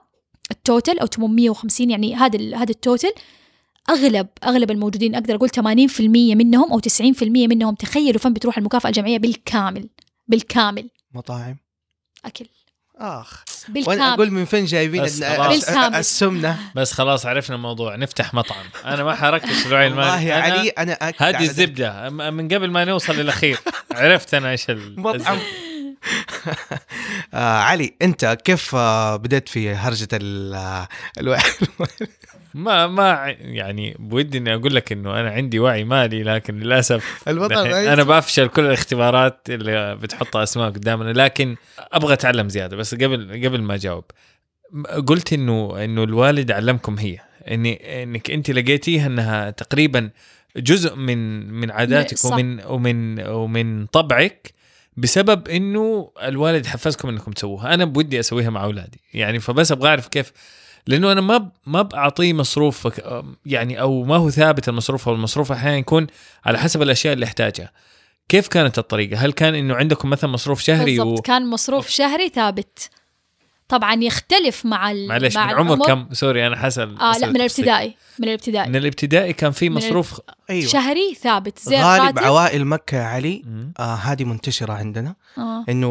[0.51, 3.13] التوتل أو 850 يعني هذا هذا التوتل
[3.91, 6.01] أغلب أغلب الموجودين أقدر أقول 80%
[6.35, 9.89] منهم أو 90% منهم تخيلوا فين بتروح المكافأة الجمعية بالكامل
[10.29, 10.91] بالكامل.
[11.15, 11.57] مطاعم.
[12.25, 12.47] أكل.
[13.01, 13.43] آخ.
[13.69, 15.05] وأنا بالكامل أقول من فين جايبين.
[15.95, 17.97] السمنة؟ بس خلاص عرفنا الموضوع.
[17.97, 18.65] نفتح مطعم.
[18.85, 21.41] أنا ما حركز في الوعي المالي والله علي أنا هذه.
[21.43, 22.11] الزبدة.
[22.11, 23.59] من قبل ما نوصل للاخير
[23.93, 25.39] عرفت أنا إيش ال- مطعم.
[27.35, 30.89] آه علي أنت كيف آه بديت في هرجة ال- آه،
[32.59, 38.03] ما ما يعني بودي إني أقول لك إنه أنا عندي وعي مالي لكن للأسف أنا
[38.03, 42.77] بفشل كل الاختبارات اللي بتحطها أسماء قدامنا لكن أبغى أتعلم زيادة.
[42.77, 44.05] بس قبل قبل ما أجاوب
[45.07, 47.19] قلت انه إنه الوالد علمكم هي.
[47.51, 50.11] اني إنك أنت لقيتيها إنها تقريبا
[50.57, 52.33] جزء من من عاداتك صح.
[52.33, 54.53] ومن ومن ومن طبعك
[54.97, 57.75] بسبب إنه الوالد حفزكم إنكم تسووها.
[57.75, 59.01] أنا بودي أسويها مع أولادي.
[59.15, 60.33] يعني فبس أبغى أعرف كيف
[60.89, 62.89] لأنه أنا ما ب- ما بعطيه مصروف
[63.47, 66.07] يعني أو ما هو ثابت المصروف أو المصروف أحيانا يكون
[66.45, 67.71] على حسب الأشياء اللي يحتاجها
[68.29, 72.91] كيف كانت الطريقة؟ هل كان إنه عندكم مثلا مصروف شهري بالضبط كان مصروف شهري ثابت.
[73.69, 75.09] طبعا يختلف مع ال...
[75.09, 75.87] معلش من مع عمر العمر.
[75.87, 78.69] كم؟ سوري أنا حسن آه لا من الابتدائي من الابتدائي.
[78.69, 80.21] من الابتدائي كان في من مصروف
[80.51, 80.67] أيوه.
[80.67, 83.43] شهري ثابت زي غالب عوائل مكة يا علي.
[83.79, 85.15] آه هذه منتشرة عندنا.
[85.39, 85.65] آه.
[85.69, 85.89] إنه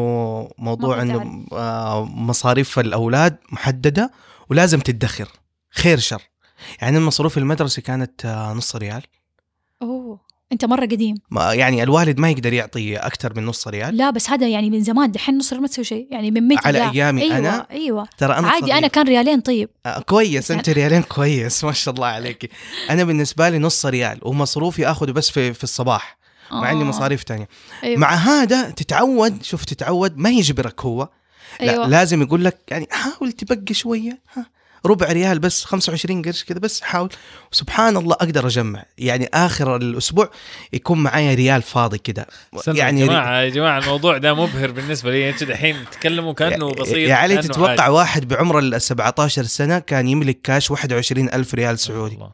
[0.58, 4.10] موضوع إنه آه مصاريف الأولاد محددة
[4.50, 5.28] ولازم تدخر.
[5.70, 6.22] خير شر.
[6.82, 9.02] يعني المصروف المدرسي كانت آه نص ريال.
[9.82, 10.28] أوه.
[10.52, 11.14] أنت مرة قديم.
[11.30, 13.96] ما يعني الوالد ما يقدر يعطي أكثر من نص ريال.
[13.96, 15.12] لا بس هذا يعني من زمان.
[15.12, 16.08] دحين نص ريال ما تسوي شيء.
[16.10, 16.92] يعني من متى؟ على لا.
[16.92, 18.08] أيامي أيوة أنا؟ أيوه.
[18.18, 18.78] ترى أنا عادي صغير.
[18.78, 19.68] أنا كان ريالين طيب.
[19.86, 20.50] آه كويس.
[20.50, 21.64] أنت ريالين كويس.
[21.64, 22.50] ما شاء الله عليك.
[22.90, 24.18] أنا بالنسبة لي نص ريال.
[24.22, 26.18] ومصروفي آخذه بس في في الصباح.
[26.50, 26.86] مع عندي آه.
[26.88, 27.48] مصاريف تانية.
[27.84, 28.00] أيوة.
[28.00, 31.08] مع هذا تتعود شوف تتعود ما يجبرك هو.
[31.60, 31.88] لا أيوة.
[31.88, 34.46] لازم يقول لك يعني حاول تبقي شوية ها.
[34.86, 37.08] ربع ريال بس 25 قرش كذا بس حاول.
[37.52, 38.84] سبحان الله أقدر أجمع.
[38.98, 40.30] يعني آخر الأسبوع
[40.72, 42.26] يكون معايا ريال فاضي كذا
[42.66, 45.30] يعني يا جماعة يا جماعة الموضوع ده مبهر بالنسبة لي.
[45.30, 47.92] أنتوا دحين تتكلموا كأنه بسيط يا علي تتوقع عادي.
[47.92, 52.30] واحد بعمر ال 17 سنة كان يملك كاش 21 ألف ريال سعودي؟ الله.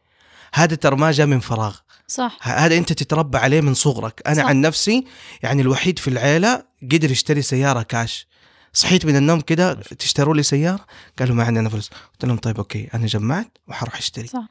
[0.53, 1.75] هذا ترى ما جاء من فراغ.
[2.07, 2.37] صح.
[2.41, 4.21] هذا أنت تتربى عليه من صغرك.
[4.27, 4.45] أنا صح.
[4.45, 5.05] عن نفسي
[5.43, 8.27] يعني الوحيد في العيلة قدر يشتري سيارة كاش.
[8.75, 10.85] صحيت من النوم كده تشتروا لي سيارة؟
[11.19, 11.89] قالوا ما عندنا فلوس.
[12.13, 14.27] قلت لهم طيب أوكي أنا جمعت وحروح أشتري.
[14.27, 14.43] صح.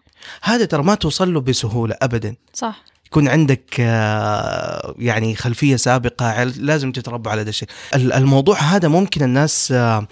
[0.43, 2.35] هذا ترى ما توصل له بسهولة ابدا.
[2.55, 2.83] صح.
[3.07, 7.69] يكون عندك آه، يعني خلفية سابقة لازم تتربى على هذا الشيء.
[7.95, 10.09] ال- الموضوع هذا ممكن الناس آه،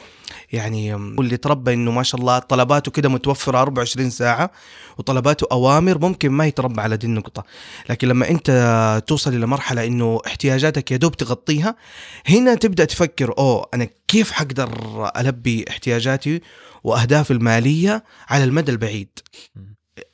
[0.52, 4.50] يعني واللي تربى إنه ما شاء الله طلباته كده متوفرة 24 ساعة
[4.98, 7.44] وطلباته أوامر ممكن ما يتربى على دي النقطة.
[7.90, 11.76] لكن لما أنت توصل إلى مرحلة إنه احتياجاتك يا دوب تغطيها
[12.26, 14.70] هنا تبدأ تفكر أوه أنا كيف حقدر
[15.16, 16.40] ألبي احتياجاتي
[16.84, 19.18] وأهدافي المالية على المدى البعيد؟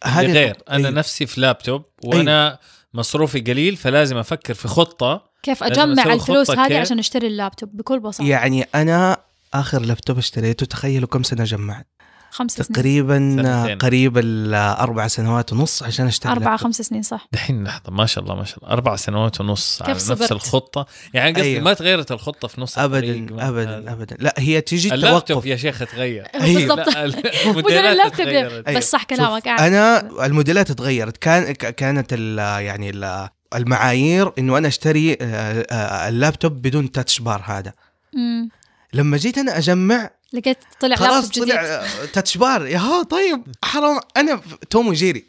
[0.05, 0.91] هذه غير أنا أيوه.
[0.91, 2.59] نفسي في لابتوب وأنا
[2.95, 5.29] مصروفي قليل فلازم أفكر في خطة.
[5.43, 8.29] كيف أجمع الفلوس هذه؟ عشان أشتري اللابتوب؟ بكل بساطة.
[8.29, 9.28] يعني أنا
[9.61, 11.87] آخر لابتوب اشتريته تخيلوا كم سنة جمعت
[12.31, 13.79] خمس سنين تقريبا سنتين.
[13.79, 16.65] قريب الأربع سنوات ونص عشان اشتري أربعة لابتوب.
[16.67, 19.93] خمس سنين صح دحين لحظة ما شاء الله ما شاء الله أربع سنوات ونص على
[19.95, 21.63] كيف نفس صبرت؟ الخطة يعني قصدي أيوه.
[21.65, 23.93] ما تغيرت الخطة في نص ابدا ابدا هذا.
[23.93, 26.27] ابدا لا هي تيجي اللابتوب توقف يا شيخ تغير.
[26.41, 28.67] بالضبط لا، موديل الموديلات تغيرت.
[28.69, 28.79] أيوه.
[28.79, 29.61] بس صح كلامك قاعد.
[29.61, 36.09] أنا الموديلات تغيرت كان ك- كانت ال يعني ال المعايير إنه أنا أشتري آه، آه،
[36.09, 37.73] اللابتوب بدون Touch Bar هذا
[38.15, 38.49] مم.
[38.93, 42.67] لما جيت أنا أجمع لقيت طلع خلاص طلع آه، Touch Bar.
[42.67, 44.01] يا ها طيب حرام.
[44.17, 45.25] أنا توم وجيري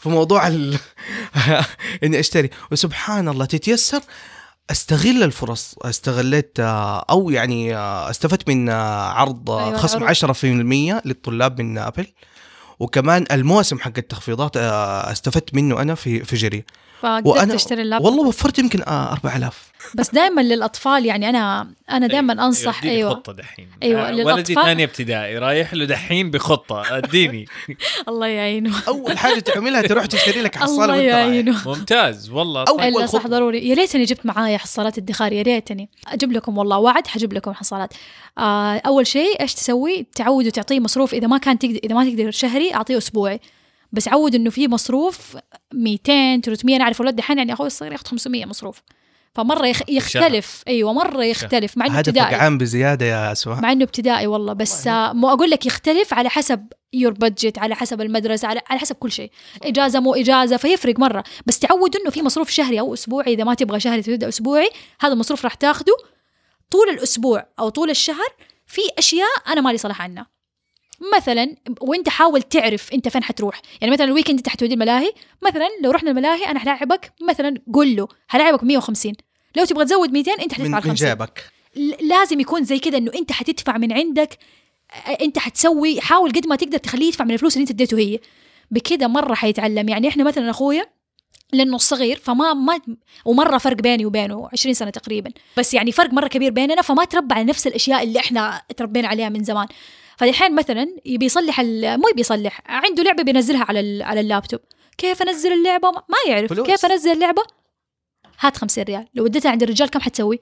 [0.00, 0.78] في موضوع ال...
[2.04, 2.50] إني أشتري.
[2.72, 4.00] وسبحان الله تتيسر.
[4.70, 5.74] أستغل الفرص.
[5.82, 10.34] استغلت آه، أو يعني آه، استفدت من عرض أيوة، خصم العروض.
[11.00, 12.06] 10% للطلاب من آبل.
[12.80, 16.64] وكمان الموسم حق التخفيضات استفدت منه أنا في في جري
[17.04, 22.32] فقدرت تشتري اللابتوب والله وفرت يمكن آه، 4000 بس دائما للأطفال يعني أنا أنا دائما
[22.32, 23.10] أنصح اديني أيوه.
[23.10, 23.68] خطة دحين.
[23.82, 27.44] أيوة، آه، ولدي للأطفال- ثاني ابتدائي رايح له دحين بخطة أديني.
[28.08, 28.72] الله يعينه.
[28.88, 30.96] أول حاجة تعملها تروح تشتري لك حصالة الله.
[30.96, 31.68] يعينه.
[31.68, 32.62] ممتاز والله.
[32.62, 33.26] إلا صح.
[33.26, 33.68] ضروري.
[33.68, 35.88] يا ليتني جبت معايا حصالات ادخار يا ريتني.
[36.08, 37.92] أجيب لكم والله وعد حجيب لكم حصالات.
[38.38, 41.14] آه أول شيء إيش تسوي؟ تعود وتعطيه مصروف.
[41.14, 43.40] إذا ما كان تقدر إذا ما تقدر شهري أعطيه أسبوعي.
[43.94, 45.36] بس عود إنه في مصروف
[45.74, 48.82] 200 300 أنا أعرف أولاد دحين يعني أخوي الصغير ياخذ 500 مصروف.
[49.34, 49.80] فمرة يخ...
[49.88, 50.62] يختلف.
[50.68, 51.76] أيوه مرة يختلف.
[51.78, 52.36] مع إنه هذا ابتدائي.
[52.36, 54.52] فقعان بزيادة يا اسماء مع إنه ابتدائي والله.
[54.52, 58.80] بس آه، مو أقول لك يختلف على حسب يور بادجت على حسب المدرسة على, على
[58.80, 59.30] حسب كل شيء.
[59.62, 61.24] إجازة مو إجازة فيفرق مرة.
[61.46, 63.34] بس تعود إنه في مصروف شهري أو أسبوعي.
[63.34, 65.96] إذا ما تبغى شهري تبدأ أسبوعي هذا المصروف راح تاخده
[66.70, 68.28] طول الأسبوع أو طول الشهر
[68.66, 70.33] في أشياء أنا مالي صلاح عنها.
[71.16, 73.60] مثلا وانت حاول تعرف انت فين حتروح.
[73.80, 78.08] يعني مثلا الويكند انت حتودي الملاهي مثلا لو رحنا الملاهي أنا حلاعبك مثلا قول له
[78.28, 79.12] حلاعبك 150
[79.56, 81.44] لو تبغى تزود 200 انت من, حتدفع من 50 جيبك.
[81.76, 84.38] ل- لازم يكون زي كذا إنه انت حتدفع من عندك
[84.92, 88.18] أ- انت حتسوي حاول قد ما تقدر تخليه يدفع من الفلوس اللي انت اديته هي.
[88.70, 89.88] بكذا مرة حيتعلم.
[89.88, 90.86] يعني إحنا مثلا أخويا
[91.52, 92.80] لأنه صغير فما ما
[93.24, 95.30] ومرة فرق بيني وبينه 20 سنة تقريبا.
[95.56, 99.28] بس يعني فرق مرة كبير بيننا فما تربى على نفس الأشياء اللي إحنا تربينا عليها
[99.28, 99.66] من زمان.
[100.18, 104.60] فالحين مثلا يبي يصلح ال- مو يبي يصلح عنده لعبة بينزلها على ال- على اللابتوب.
[104.98, 106.52] كيف أنزل اللعبة؟ ما يعرف.
[106.52, 106.66] فلوس.
[106.66, 107.42] كيف أنزل اللعبة؟
[108.40, 109.06] هات 50 ريال.
[109.14, 110.40] لو وديتها عند الرجال كم حتسوي؟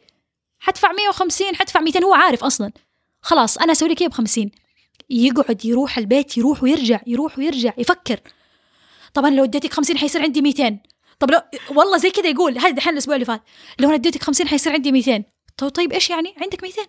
[0.58, 2.72] حدفع 150 حدفع 200 هو عارف أصلا.
[3.22, 4.50] خلاص أنا أسوي لك اياه ب 50
[5.10, 8.20] يقعد يروح البيت يروح ويرجع يروح ويرجع يفكر.
[9.14, 10.78] طب أنا لو اديتك 50 حيصير عندي 200
[11.18, 11.40] طب لو
[11.76, 13.42] والله زي كذا يقول هذا دحين الأسبوع اللي فات.
[13.78, 15.24] لو أنا اديتك 50 حيصير عندي 200
[15.56, 16.82] طيب طيب إيش يعني؟ عندك 200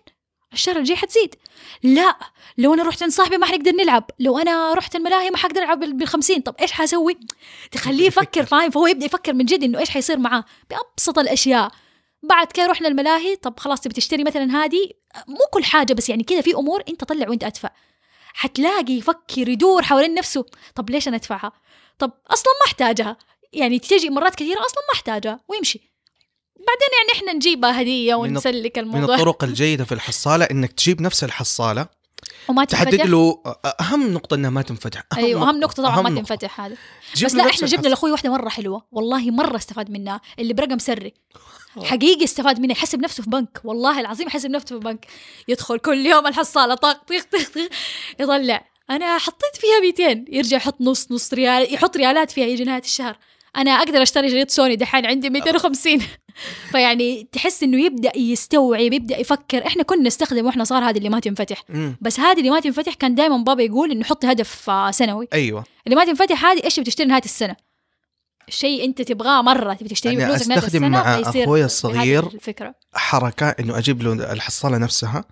[0.54, 1.34] الشهر الجاي حتزيد.
[1.82, 2.16] لا
[2.58, 4.10] لو أنا رحت عند صاحبي ما حنقدر نلعب.
[4.18, 7.18] لو أنا رحت الملاهي ما حقدر ألعب بال 50 طب إيش حاسوي
[7.72, 8.46] تخليه يفكر.
[8.46, 11.70] فاهم؟ فهو يبدأ يفكر من جد إنه إيش حيصير معاه؟ بأبسط الأشياء.
[12.22, 14.90] بعد كده رحنا الملاهي طب خلاص تبي تشتري مثلا هذه؟
[15.28, 17.70] مو كل حاجة بس يعني كذا في أمور أنت طلع وأنت أدفع.
[18.34, 20.44] حتلاقي يفكر يدور حوالين نفسه.
[20.74, 21.52] طب ليش أنا أدفعها؟
[21.98, 23.16] طب أصلا ما أحتاجها.
[23.52, 25.93] يعني تجي مرات كثيرة أصلا ما أحتاجها ويمشي.
[26.56, 29.14] بعدين يعني إحنا نجيبها هدية من ونسلك من الموضوع.
[29.14, 31.86] الطرق الجيدة في الحصالة إنك تجيب نفس الحصالة
[32.48, 33.42] وما تحدد تنفتح له
[33.80, 36.20] أهم نقطة إنها ما تنفتح أيوه أهم نقطة طبعا أهم ما.
[36.20, 36.76] تنفتح هذا
[37.14, 38.84] جيب بس لا إحنا جبنا لأخوي واحدة مرة حلوة.
[38.92, 41.14] والله مرة استفاد منها اللي برقم سري.
[41.84, 43.60] حقيقي استفاد منها يحسب نفسه في بنك.
[43.64, 45.06] والله العظيم يحسب نفسه في بنك.
[45.48, 47.68] يدخل كل يوم الحصالة طق طق طق طق
[48.20, 48.64] يطلع.
[48.90, 53.16] أنا حطيت فيها 200 يرجع يحط نص نص ريال يحط ريالات فيها يجي نهاية الشهر.
[53.56, 55.98] أنا أقدر أشتري شريط سوني دحين عندي 250
[56.72, 59.66] فيعني تحس إنه يبدأ يستوعب يبدأ يفكر.
[59.66, 61.62] إحنا كنا نستخدم وإحنا صار هذه اللي ما تنفتح.
[61.68, 61.96] مم.
[62.00, 65.28] بس هذه اللي ما تنفتح كان دائما بابا يقول إنه حط هدف آه، سنوي.
[65.32, 65.64] أيوه.
[65.86, 67.56] اللي ما تنفتح هذه إيش بتشتري نهايه السنة؟
[68.48, 72.74] شيء أنت تبغاه مرة تبي تشتريه أنا بفلوسك السنة مع بهذه الصغير الفكرة.
[72.94, 75.24] حركة إنه أجيب له الحصالة نفسها.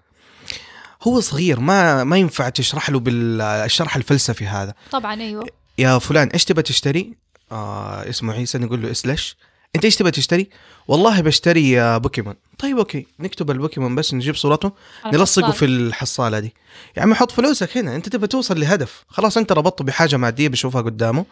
[1.03, 4.75] هو صغير ما ما ينفع تشرح له بالشرح الفلسفي هذا.
[4.91, 5.47] طبعا أيوه.
[5.79, 7.15] يا فلان إيش تبى تشتري؟
[7.53, 9.37] آه اسمه عيسى نقول له إيش ليش؟
[9.77, 10.49] انت إيش تبى تشتري؟
[10.89, 12.35] والله بشتري آه، بوكيمون.
[12.59, 13.07] طيب okay.
[13.21, 14.73] نكتب البوكيمون بس نجيب صورته
[15.07, 15.51] نلصقه.
[15.51, 16.55] في الحصالة دي.
[16.97, 17.97] يا عمي حط فلوسك هنا.
[17.97, 19.05] انت تبى توصل لهدف.
[19.09, 21.25] خلاص انت ربطته بحاجة مادية بيشوفها قدامه.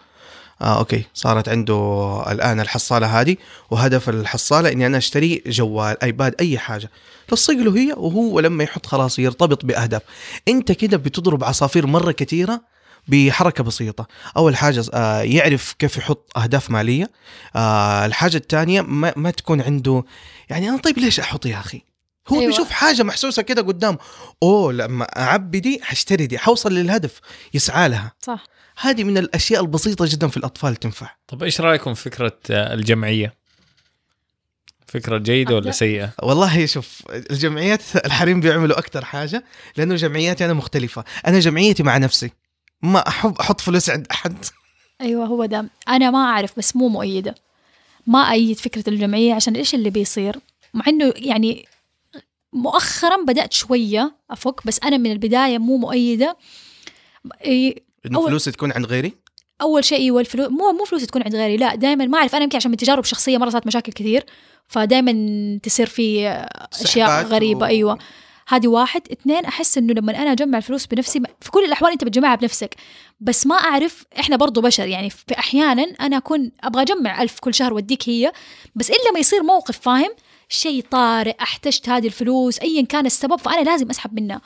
[0.62, 1.04] آه okay.
[1.14, 3.36] صارت عنده الآن الحصالة هذه
[3.70, 6.90] وهدف الحصالة إني أنا أشتري جوال آيباد أي حاجة.
[7.32, 10.02] لصق له هي وهو لما يحط خلاص يرتبط بأهداف.
[10.48, 12.60] انت كده بتضرب عصافير مرة كثيرة
[13.08, 17.10] بحركة بسيطة أول حاجة آه يعرف كيف يحط أهداف مالية
[17.56, 20.04] آه الحاجة الثانية ما, ما تكون عنده
[20.50, 21.82] يعني أنا طيب ليش أحط يا أخي
[22.28, 22.50] هو أيوة.
[22.50, 23.98] بيشوف حاجة محسوسة كده قدام
[24.42, 27.20] أوه لما أعبي دي حاشتري دي حوصل للهدف
[27.54, 28.46] يسعى لها صح
[28.80, 33.40] هذه من الأشياء البسيطة جدا في الأطفال تنفع طب إيش رأيكم في فكرة آه، الجمعية؟
[34.86, 35.70] فكرة جيدة ولا لا.
[35.70, 39.44] سيئة؟ والله شوف الجمعيات الحريم بيعملوا أكثر حاجة
[39.76, 42.30] لأنه جمعياتي أنا مختلفة أنا جمعيتي مع نفسي
[42.82, 44.44] ما أحب أحط فلوس عند أحد.
[45.00, 45.66] أيوه هو ده.
[45.88, 47.34] أنا ما أعرف بس مو مؤيده
[48.06, 50.36] ما أيد فكرة الجمعية عشان إيش اللي بيصير؟
[50.74, 51.66] مع إنه يعني
[52.52, 56.36] مؤخرا بدأت شوية أفك بس أنا من البداية مو مؤيدة.
[57.46, 59.12] إنه فلوسي تكون عند غيري؟
[59.62, 62.34] أول شيء أيوه الفلوس مو مو فلوس تكون عند غيري لا دائما ما أعرف.
[62.34, 64.24] أنا يمكن عشان من تجارب شخصية مرة صارت مشاكل كثير
[64.68, 66.28] فدائما تصير في
[66.72, 67.98] أشياء غريبه و- أيوه.
[68.50, 69.02] هذه واحد.
[69.12, 72.74] اثنين أحس إنه لما أنا أجمع الفلوس بنفسي في كل الأحوال أنت بتجمعها بنفسك.
[73.20, 77.54] بس ما أعرف إحنا برضو بشر يعني في أحيانا أنا أكون أبغى أجمع ألف كل
[77.54, 78.32] شهر وأديك هي
[78.74, 80.10] بس إلا ما يصير موقف فاهم؟
[80.48, 84.40] شيء طارئ أحتجت هذه الفلوس ايا كان السبب فأنا لازم أسحب منها.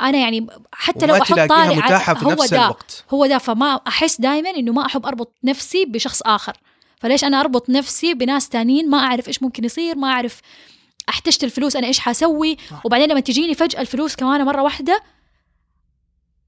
[0.00, 3.04] أنا يعني حتى لو أحط طارئ متاحة في هو نفس ده الوقت.
[3.10, 6.56] هو ده فما أحس دائما إنه ما أحب أربط نفسي بشخص آخر.
[7.00, 10.40] فليش أنا أربط نفسي بناس تانيين؟ ما أعرف إيش ممكن يصير ما أعرف
[11.10, 12.86] أحتجت الفلوس أنا إيش حاسوي صح.
[12.86, 15.02] وبعدين لما تجيني فجأة الفلوس كمان مرة واحدة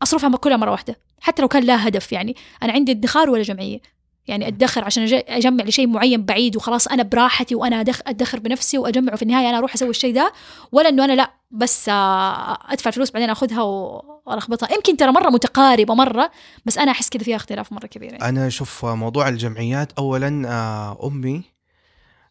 [0.03, 2.37] أصرفها كلها مرة واحدة حتى لو كان لها هدف يعني.
[2.63, 3.81] أنا عندي ادخار ولا جمعية؟
[4.27, 9.23] يعني أدخر عشان أجمع لشيء معين بعيد وخلاص أنا براحتي وأنا أدخر بنفسي وأجمعه في
[9.23, 10.33] النهاية أنا أروح أسوي الشيء ده.
[10.73, 14.75] ولا إنه أنا لا بس آه، أدفع فلوس بعدين أخذها وألخبطها.
[14.75, 16.31] يمكن ترى مرة متقاربة مرة
[16.67, 18.29] بس أنا أحس كذا فيها اختلاف مرة كبير يعني.
[18.29, 21.43] أنا شوف موضوع الجمعيات اولا آه، أمي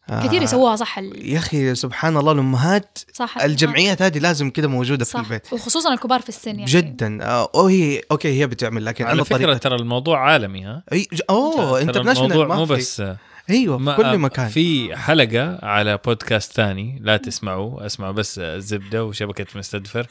[0.08, 5.04] كثير يسووها صح ال- يا أخي سبحان الله الأمهات صح الجمعيات هذه لازم كده موجودة
[5.04, 5.52] في صح البيت.
[5.52, 6.64] وخصوصا الكبار في السن يعني.
[6.64, 7.24] جدا.
[7.24, 11.80] آه، أو هي okay هي بتعمل لكن على فكرة ترى الموضوع عالمي ها؟ أي أوه
[11.80, 12.72] international الموضوع مو في.
[12.74, 13.02] بس
[13.50, 14.48] أيوه في كل مكان.
[14.48, 20.06] في حلقة على بودكاست ثاني لا تسمعوا أسمعوا بس الزبده وشبكة مستدفر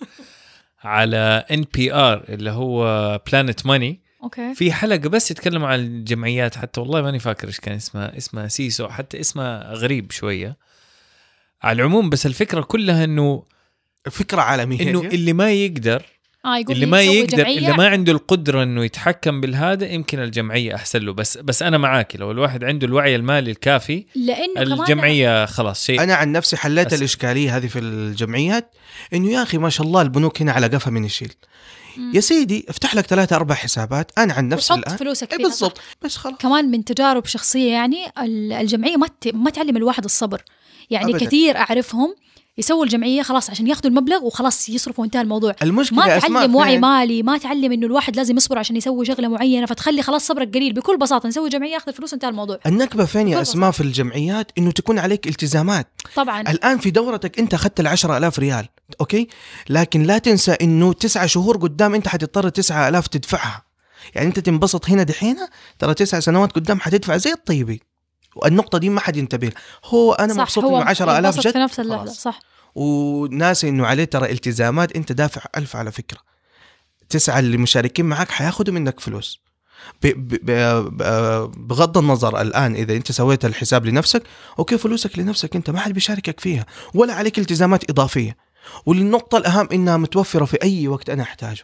[0.83, 2.83] على NPR اللي هو
[3.31, 7.75] Planet Money okay في حلقة بس يتكلموا عن الجمعيات حتى والله ماني فاكر إيش كان
[7.75, 10.57] اسمها اسمها سوسو حتى اسمها غريب شوية
[11.63, 13.43] على العموم بس الفكرة كلها إنه
[14.11, 14.99] فكرة عالمية إنه.
[14.99, 16.05] اللي ما يقدر
[16.45, 17.57] آه يقول اللي لي ما يقدر جمعية.
[17.57, 21.13] اللي ما عنده القدرة إنه يتحكم بالهذا يمكن الجمعية أحسن له.
[21.13, 26.03] بس بس أنا معاك لو الواحد عنده الوعي المالي الكافي لأنه كمان الجمعية خلاص شيء
[26.03, 28.71] أنا عن نفسي حليت بس- الإشكالية هذه في الجمعيات
[29.13, 31.33] إنه يا أخي ما شاء الله البنوك هنا على قفا من الشيل.
[32.13, 34.97] يا سيدي افتح لك ثلاثة أربع حسابات أنا عن نفسي الآن.
[34.97, 35.81] فلوسك إيه فيها بالضبط.
[36.01, 36.37] بس خلاص.
[36.37, 40.41] كمان من تجارب شخصية يعني ال- الجمعية ما ت- ما تعلم الواحد الصبر.
[40.89, 41.25] يعني أبداً.
[41.25, 42.15] كثير أعرفهم
[42.57, 45.55] يسووا الجمعية خلاص عشان ياخذوا المبلغ وخلاص يصرفوا وانتهى الموضوع.
[45.61, 49.27] المشكلة ما تعلم وعي فين؟ مالي ما تعلم إنه الواحد لازم يصبر عشان يسوي شغلة
[49.27, 50.73] معينة فتخلي خلاص صبرك قليل.
[50.73, 52.59] بكل بساطة نسوي جمعية ياخذ الفلوس وانتهى الموضوع.
[52.65, 55.87] النكبة فين يا بكل أسماء في الجمعيات؟ إنه تكون عليك التزامات.
[56.15, 56.41] طبعا.
[56.41, 58.67] الآن في دورتك أنت أخذت العشرة ألاف ريال
[59.01, 59.27] أوكي؟
[59.69, 63.63] لكن لا تنسى إنه تسعة شهور قدام أنت حتضطر تسعة ألاف تدفعها.
[64.15, 65.37] يعني أنت تنبسط هنا دحين
[65.79, 67.79] ترى تسع سنوات قدام حتدفع زي الطيبين
[68.35, 69.57] والنقطة دي ما حد ينتبه لها.
[69.85, 72.13] هو أنا صح مبسوط إنه 10000 ينبسط جت في نفس اللحظه.
[72.13, 72.39] صح
[72.75, 76.19] وناسي إنه عليه ترى التزامات أنت دافع ألف على فكرة
[77.09, 79.41] تسعة اللي مشاركين معك حياخدوا منك فلوس
[81.53, 84.23] بغض النظر الآن إذا أنت سويت الحساب لنفسك
[84.59, 88.37] okay فلوسك لنفسك أنت ما حد بيشاركك فيها ولا عليك التزامات إضافية
[88.85, 91.63] والنقطة الأهم إنها متوفرة في أي وقت أنا أحتاجه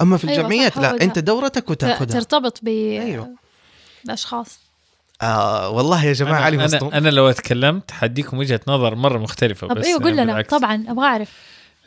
[0.00, 1.02] أما في أيوة الجمعيات لا.
[1.02, 3.34] أنت دورتك وتأخذها ترتبط ب أيوة.
[4.04, 4.69] الاشخاص
[5.22, 9.18] آه والله يا جماعة علي أنا, مصدوم أنا, أنا لو اتكلمت حاديكم وجهة نظر مرة
[9.18, 10.42] مختلفة طب بس أيوه قول لنا.
[10.42, 11.28] طبعا أبغى أعرف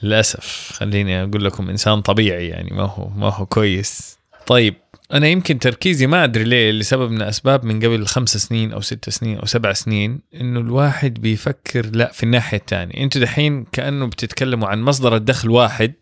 [0.03, 4.17] للأسف خليني أقول لكم إنسان طبيعي يعني ما هو ما هو كويس
[4.47, 4.75] طيب
[5.13, 9.09] أنا يمكن تركيزي ما أدري ليه لسبب من الأسباب من قبل خمس سنين أو ست
[9.09, 14.67] سنين أو سبع سنين إنه الواحد بيفكر لا في الناحية الثانية أنتوا دحين كأنه بتتكلموا
[14.67, 15.93] عن مصدر الدخل واحد.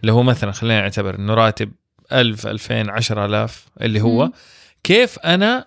[0.00, 1.72] اللي هو مثلا خلينا نعتبر إنه راتب
[2.12, 4.30] 1000 2000 10000 اللي هو.
[4.84, 5.64] كيف أنا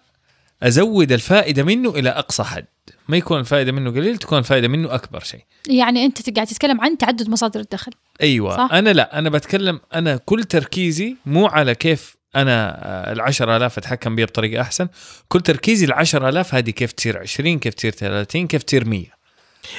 [0.63, 2.65] أزود الفائدة منه إلى أقصى حد.
[3.07, 5.41] ما يكون الفائدة منه قليل تكون الفائدة منه أكبر شيء.
[5.67, 7.91] يعني أنت قاعد تتكلم عن تعدد مصادر الدخل.
[8.21, 8.57] أيوه.
[8.57, 8.73] صح.
[8.73, 14.25] أنا لا أنا بتكلم أنا كل تركيزي مو على كيف أنا ال 10000 أتحكم بيها
[14.25, 14.87] بطريقة أحسن.
[15.27, 19.05] كل تركيزي ال 10000 هذه كيف تصير 20 كيف تصير 30 كيف تصير 100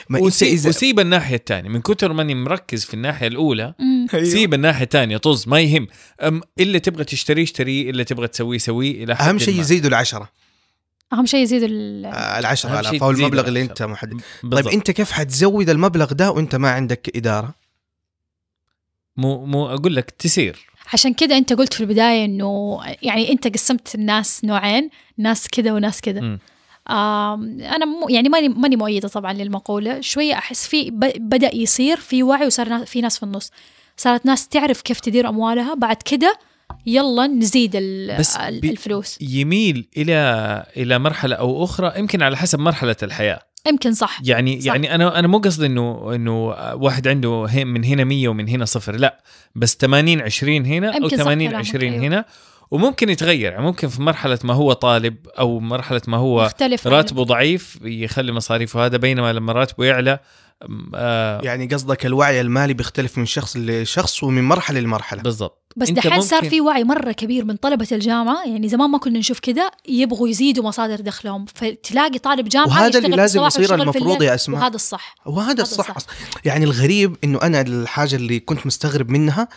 [0.09, 1.69] ما إنت وسيب, الناحية الثانية.
[1.69, 4.07] من كثر ماني مركز في الناحية الأولى مم.
[4.15, 4.25] أيوه.
[4.25, 5.17] سيب الناحية الثانية.
[5.17, 5.87] طز ما يهم.
[6.21, 9.61] أم اللي تبغى تشتريه اشتريه اللي تبغى تسويه سويه إلى حد أهم شيء.
[9.61, 10.29] يزيدوا العشرة.
[11.15, 12.07] اهم شيء يزيد ال...
[12.07, 13.63] آه، العشرة أهم آلاف شيء أو المبلغ اللي.
[13.63, 14.21] أنت محدد.
[14.43, 14.65] بالضبط.
[14.65, 17.55] طيب أنت كيف حتزود المبلغ ده وأنت ما عندك إدارة؟
[19.17, 20.67] مو مو أقول لك تسير.
[20.93, 26.01] عشان كده أنت قلت في البداية إنه يعني أنت قسمت الناس نوعين ناس كذا وناس
[26.01, 26.39] كذا.
[26.89, 32.47] أنا مو يعني ماني ماني مؤيدة طبعا للمقولة شوية أحس في بدأ يصير في وعي
[32.47, 33.51] وصار في ناس في النص.
[33.97, 36.39] صارت ناس تعرف كيف تدير أموالها بعد كده
[36.87, 37.77] يلا نزيد
[38.19, 39.19] بس الفلوس.
[39.21, 43.41] يميل إلى إلى مرحلة أو أخرى يمكن على حسب مرحلة الحياة.
[43.67, 44.21] يمكن صح.
[44.25, 44.67] يعني صح.
[44.67, 48.97] يعني أنا أنا مو قصدي انه إنه واحد عنده من هنا 100 ومن هنا صفر
[48.97, 49.23] لا.
[49.55, 52.05] بس 80 20 هنا أو يمكن صح 80 كلامك، 20 أيوه.
[52.05, 52.25] هنا
[52.71, 53.53] وممكن يتغير.
[53.53, 56.51] يعني ممكن في مرحلة ما هو طالب أو مرحلة ما هو
[56.87, 60.19] راتبه ضعيف يخلي مصاريفه هذا بينما لما راتبه يعلى
[60.95, 66.21] آه يعني قصدك الوعي المالي بيختلف من شخص لشخص ومن مرحلة لمرحلة بالضبط بس دحين
[66.21, 70.29] صار في وعي مرة كبير من طلبة الجامعة يعني زمان ما كنا نشوف كده يبغوا
[70.29, 74.61] يزيدوا مصادر دخلهم فتلاقي طالب جامعة وهذا اللي لازم يصير المفروض يا أسماء.
[74.61, 76.07] وهذا الصح وهذا هذا الصح صح.
[76.45, 79.49] يعني الغريب إنه أنا الحاجة اللي كنت مستغرب منها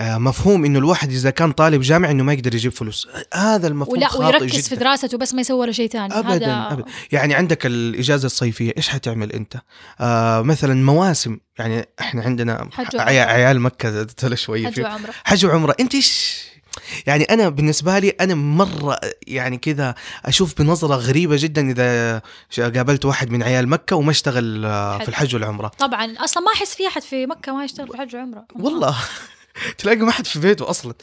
[0.00, 3.08] مفهوم إنه الواحد إذا كان طالب جامعي إنه ما يقدر يجيب فلوس.
[3.34, 4.68] هذا المفهوم ولا خاطئ ويركز جدا.
[4.68, 6.18] في دراسته بس ما يسوي ولا شيء ثاني.
[6.18, 6.84] ابدا هذا ابدا.
[7.12, 9.56] يعني عندك الإجازة الصيفية إيش حتعمل أنت؟
[10.00, 11.38] آه مثلا مواسم.
[11.58, 13.28] يعني إحنا عندنا حج عيال.
[13.28, 16.42] عيال مكة شوية حج في وعمره حج وعمره أنت إيش؟
[17.06, 22.22] يعني أنا بالنسبة لي أنا مرة يعني كذا أشوف بنظرة غريبة جدا إذا
[22.58, 25.08] قابلت واحد من عيال مكة وما اشتغل آه، في حج.
[25.08, 26.14] الحج والعمره طبعا.
[26.18, 28.96] أصلا ما أحس في أحد في مكة ما يشتغل في حج وعمره والله.
[29.78, 30.94] تلاقي ما حد في بيته أصلا.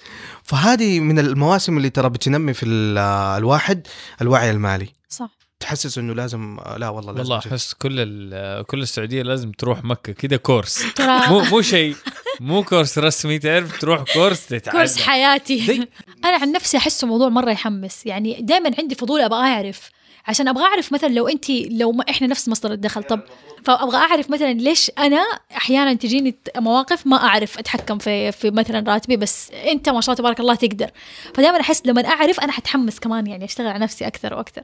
[0.44, 2.98] فهذه من المواسم اللي ترى بتنمي في ال-
[3.38, 3.88] الواحد
[4.22, 4.88] الوعي المالي.
[5.10, 5.40] صح.
[5.60, 7.38] تحسس إنه لازم لا والله لازم والله.
[7.38, 10.84] أحس كل ال- كل السعودية لازم تروح مكة كذا كورس.
[11.00, 11.96] مو مو شيء
[12.40, 14.78] مو كورس رسمي تعرف تروح كورس تتعلم.
[14.78, 15.88] كورس حياتي.
[16.26, 18.06] أنا عن نفسي أحسه موضوع مرة يحمس.
[18.06, 19.90] يعني دائما عندي فضول أبغى أعرف
[20.30, 23.22] عشان أبغى أعرف مثلا لو انت لو ما إحنا نفس مصدر الدخل طب
[23.64, 25.26] فأبغى أعرف مثلا ليش أنا
[25.58, 30.18] أحيانا تجيني مواقف ما أعرف أتحكم في في مثلا راتبي بس أنت ما شاء الله
[30.24, 30.90] تبارك الله تقدر.
[31.34, 34.62] فدائما أحس لما أعرف أنا حتحمس كمان يعني أشتغل على نفسي أكثر وأكثر.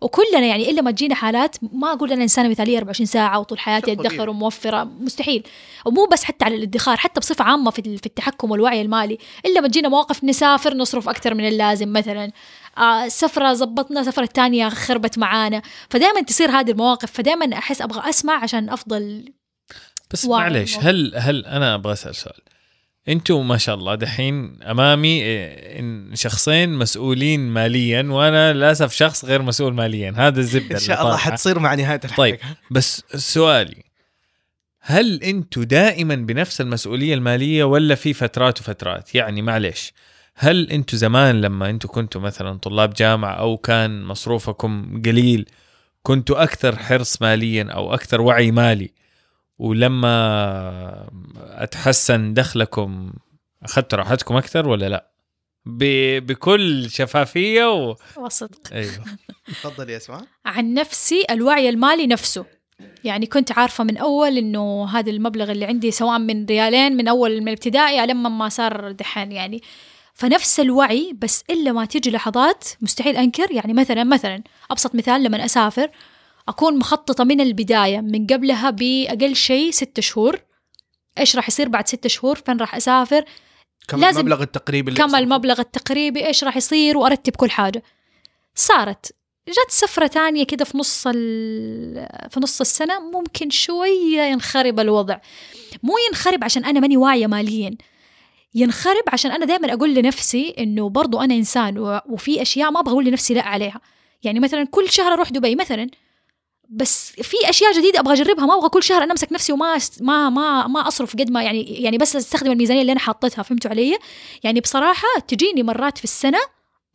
[0.00, 3.92] وكلنا يعني إلا ما تجينا حالات ما أقول أنا إنسانة مثالية 24 ساعة وطول حياتي.
[3.92, 5.42] ادخر وموفرة مستحيل.
[5.84, 9.18] ومو بس حتى على الادخار حتى بصفة عامة في في التحكم والوعي المالي.
[9.46, 12.32] إلا ما تجينا مواقف نسافر نصرف أكثر من اللازم مثلا.
[12.78, 15.62] آه سفرة زبطنا سفرة تانية خربت معانا.
[15.90, 19.32] فدائما تصير هذه المواقف فدائما أحس أبغى أسمع عشان أفضل
[20.10, 20.78] بس معليش.
[20.78, 22.40] هل هل أنا أبغى أسأل سؤال؟
[23.08, 29.42] أنتم ما شاء الله دحين أمامي إيه، إن شخصين مسؤولين ماليا وأنا للأسف شخص غير
[29.42, 30.14] مسؤول ماليا.
[30.16, 31.16] هذا الزبدة إن شاء الله.
[31.16, 32.16] حتصير مع نهاية الحلقة.
[32.16, 32.38] طيب
[32.70, 33.84] بس سؤالي
[34.80, 39.92] هل أنتم دائما بنفس المسؤولية المالية ولا في فترات وفترات؟ يعني معليش
[40.36, 45.48] هل أنتم زمان لما أنتم كنتوا مثلا طلاب جامعة أو كان مصروفكم قليل
[46.02, 48.90] كنتوا أكثر حرص ماليا أو أكثر وعي مالي؟
[49.58, 53.12] ولما أتحسن دخلكم
[53.62, 55.10] أخذتوا راحتكم أكثر ولا لا؟
[55.66, 57.96] ب- بكل شفافية و...
[58.16, 58.72] وصدق.
[58.72, 58.92] أيوه.
[59.62, 62.46] تفضل يا اسماء عن نفسي الوعي المالي نفسه.
[63.04, 67.40] يعني كنت عارفة من أول إنه هذا المبلغ اللي عندي سواء من ريالين من أول
[67.40, 69.62] من الابتدائي لما ما صار دحين يعني.
[70.14, 73.52] فنفس الوعي بس إلا ما تيجي لحظات مستحيل أنكر.
[73.52, 75.90] يعني مثلا مثلا أبسط مثال لما أسافر
[76.48, 80.40] أكون مخططة من البداية من قبلها بأقل شيء ستة شهور.
[81.18, 83.24] إيش راح يصير بعد ستة شهور؟ فين راح أسافر؟
[83.88, 87.82] كم لازم- المبلغ التقريبي اللي كم؟ المبلغ التقريبي؟ إيش راح يصير؟ وأرتب كل حاجة.
[88.54, 89.14] صارت.
[89.48, 95.18] جت سفرة تانية كده في نص ال- في نص السنة ممكن شوية ينخرب الوضع.
[95.82, 97.76] مو ينخرب عشان أنا ماني واعية ماليا.
[98.54, 102.92] ينخرب عشان أنا دائما أقول لنفسي إنه برضو أنا إنسان و- وفي أشياء ما أبغى
[102.92, 103.80] أقول لنفسي لا عليها.
[104.22, 105.90] يعني مثلا كل شهر أروح دبي مثلا
[106.68, 110.30] بس في أشياء جديدة أبغى أجربها ما أبغى كل شهر أنا أمسك نفسي وما ما
[110.30, 113.98] ما ما أصرف قد ما يعني يعني بس أستخدم الميزانية اللي أنا حاطتها فهمتوا علي؟
[114.44, 116.38] يعني بصراحة تجيني مرات في السنة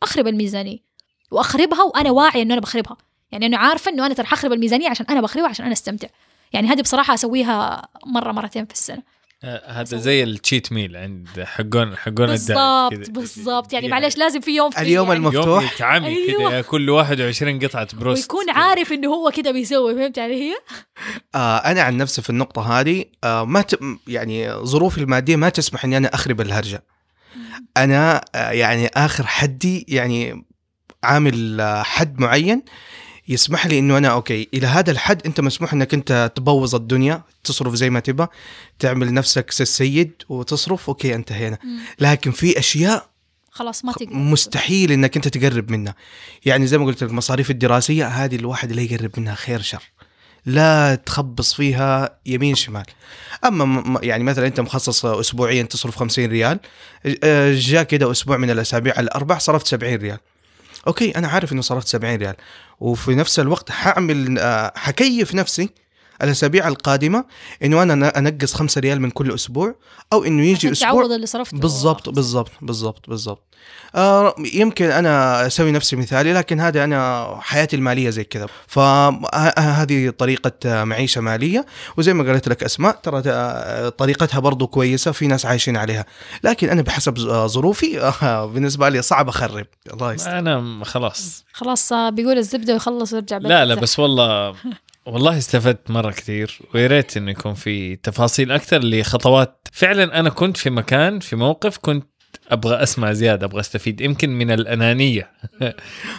[0.02, 0.78] أخرب الميزانية
[1.30, 2.96] وأخربها وأنا واعية إنه أنا بخربها.
[3.32, 6.08] يعني أنا عارفة إنه أنا ترى حخرب الميزانية عشان أنا بخربها عشان أنا أستمتع.
[6.52, 9.02] يعني هذه بصراحة أسويها مرة مرتين في السنة.
[9.66, 13.12] هذا زي ال cheat meal عند حقون حقون بالضبط كذا.
[13.12, 13.72] بالضبط.
[13.72, 15.18] يعني دي- معلش لازم في يوم في اليوم يعني.
[15.26, 15.58] الم- يوم
[16.04, 16.50] أيوة.
[16.50, 20.54] كذا كل 21 قطعة بروست ويكون عارف إنه هو كده بيسوي فهمت علي؟ هي؟
[21.34, 23.78] آه أنا عن نفسي في النقطة هذه آه ما ت...
[24.06, 26.84] يعني ظروفي المادية ما تسمح إني أنا أخرب الهرجة.
[27.76, 30.44] أنا آه يعني آخر حدي يعني
[31.04, 32.62] عامل آه حد معين
[33.30, 37.74] يسمح لي إنه أنا okay إلى هذا الحد أنت مسموح إنك أنت تبوظ الدنيا تصرف
[37.74, 38.26] زي ما تبى
[38.78, 41.58] تعمل نفسك السيد وتصرف okay انتهينا
[42.00, 43.10] لكن في أشياء
[43.50, 44.14] خلاص ما تقدر.
[44.14, 45.94] مستحيل إنك أنت تقرب منها.
[46.44, 49.82] يعني زي ما قلت لك المصاريف الدراسية هذه الواحد اللي يقرب منها خير شر.
[50.46, 52.84] لا تخبص فيها يمين شمال.
[53.44, 56.60] أما يعني مثلا أنت مخصص اسبوعيا تصرف 50 ريال
[57.24, 60.18] آه، جاء كده أسبوع من الأسابيع الأربع صرفت 70 ريال.
[60.86, 62.34] أوكي أنا عارف إنه صرفت 70 ريال.
[62.80, 63.70] وفي نفس الوقت
[64.38, 65.68] آه، حكيف نفسي
[66.22, 67.24] الأسابيع القادمة
[67.62, 69.74] إنه أنا أنقص 5 ريال من كل أسبوع
[70.12, 71.58] أو إنه يجي أسبوع تعوض اللي صرفته.
[71.58, 73.42] بالضبط بالضبط بالضبط بالضبط.
[73.94, 78.46] آه يمكن أنا أسوي نفسي مثالي لكن هذا أنا حياتي المالية زي كذا.
[78.66, 81.66] فهذه طريقة معيشة مالية.
[81.96, 86.04] وزي ما قالت لك أسماء ترى آه، طريقتها برضو كويسة في ناس عايشين عليها.
[86.44, 89.66] لكن أنا بحسب ظروفي آه، بالنسبة لي صعب أخرب.
[89.92, 90.38] الله يستر.
[90.38, 91.44] أنا خلاص.
[91.52, 94.54] خلاص آه، بيقول الزبدة ويخلص ويرجع لا لا بس والله
[95.06, 99.68] والله استفدت مرة كثير ويا ريت إنه يكون في تفاصيل أكثر لخطوات.
[99.72, 102.06] فعلا أنا كنت في مكان في موقف كنت
[102.50, 105.30] أبغى أسمع زيادة أبغى أستفيد يمكن من الأنانية.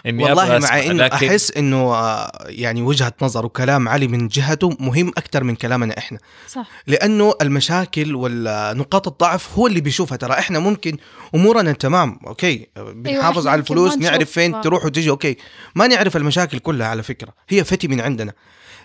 [0.05, 4.27] إني والله أبغى مع إنه لكن أحس إنه آه، يعني وجهة نظر وكلام علي من
[4.27, 6.19] جهته مهم أكثر من كلامنا إحنا.
[6.47, 6.67] صح.
[6.87, 10.17] لأنه المشاكل والنقاط الضعف هو اللي بيشوفها.
[10.17, 10.97] ترى إحنا ممكن
[11.35, 12.67] أمورنا تمام okay.
[12.77, 15.37] بنحافظ إحنا على الفلوس نعرف فين تروح وتجي okay.
[15.75, 18.33] ما نعرف المشاكل كلها على فكرة هي فتي من عندنا.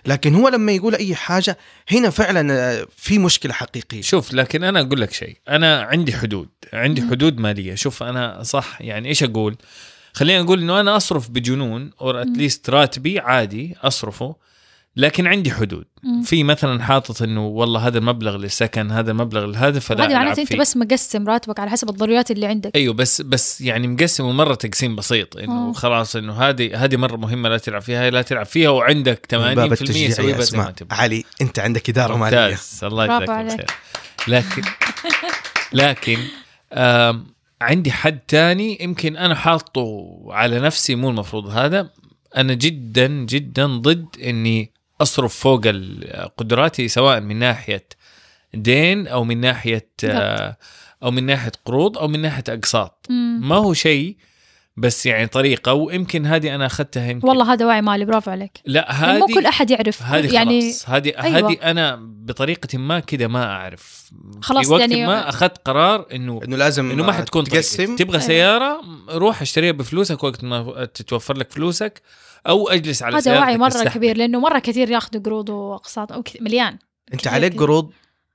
[0.05, 1.57] لكن هو لما يقول أي حاجة
[1.91, 4.01] هنا فعلا آه، في مشكلة حقيقية.
[4.01, 7.75] شوف لكن أنا أقول لك شيء أنا عندي حدود عندي حدود مالية.
[7.75, 9.55] شوف أنا صح يعني إيش أقول؟
[10.13, 14.35] خلينا نقول إنه أنا أصرف بجنون أو at least راتبي عادي أصرفه.
[14.97, 16.21] لكن عندي حدود مم.
[16.21, 20.55] في مثلا حاطط إنه والله هذا المبلغ للسكن هذا المبلغ لهذا فلا ألعب معناته أنت.
[20.55, 24.95] بس مقسم راتبك على حسب الضروريات اللي عندك أيوه بس بس يعني مقسمه مره تقسيم
[24.95, 25.73] بسيط إنه آه.
[25.73, 29.53] خلاص إنه هذه هذه مرة مهمة لا تلعب فيها لا تلعب فيها وعندك 80% من
[29.53, 33.29] باب التشجيع سوي بس ما تبغى علي أنت عندك إدارة مالية ممتاز الله يجزاك.
[33.29, 33.65] الخير
[34.27, 34.61] لكن
[35.81, 36.17] لكن
[36.73, 37.25] آم
[37.61, 41.89] عندي حد تاني يمكن أنا حاطه على نفسي مو المفروض هذا
[42.37, 45.61] أنا جدا جدا ضد إني أصرف فوق
[46.37, 47.87] قدراتي سواء من ناحية
[48.53, 50.57] دين أو من ناحية آه،
[51.03, 53.07] أو من ناحية قروض أو من ناحية أقساط.
[53.39, 54.17] ما هو شيء
[54.79, 57.27] بس يعني طريقة ويمكن هذه أنا أخذتها يمكن.
[57.27, 58.51] والله هذا وعي مالي برافو عليك.
[58.65, 60.03] لا يعني مو كل هذه أحد يعرف.
[60.03, 61.49] هذه يعني خلاص هذه أيوة.
[61.49, 64.11] هذه أنا بطريقه ما كذا ما أعرف.
[64.41, 67.95] خلاص في وقت يعني- ما أخذت قرار إنه إنه لازم إنه ما حتكون تقسم تقسم.
[67.95, 68.27] تبغى أيوة.
[68.27, 72.01] سيارة روح اشتريها بفلوسك وقت ما تتوفر لك فلوسك.
[72.47, 73.83] أو أجلس على هذا وعي مرة.
[73.83, 76.11] كبير لأنه مرة كثير ياخذوا قروض وأقساط
[76.41, 76.77] مليان
[77.13, 77.59] أنت عليك.
[77.59, 77.91] قروض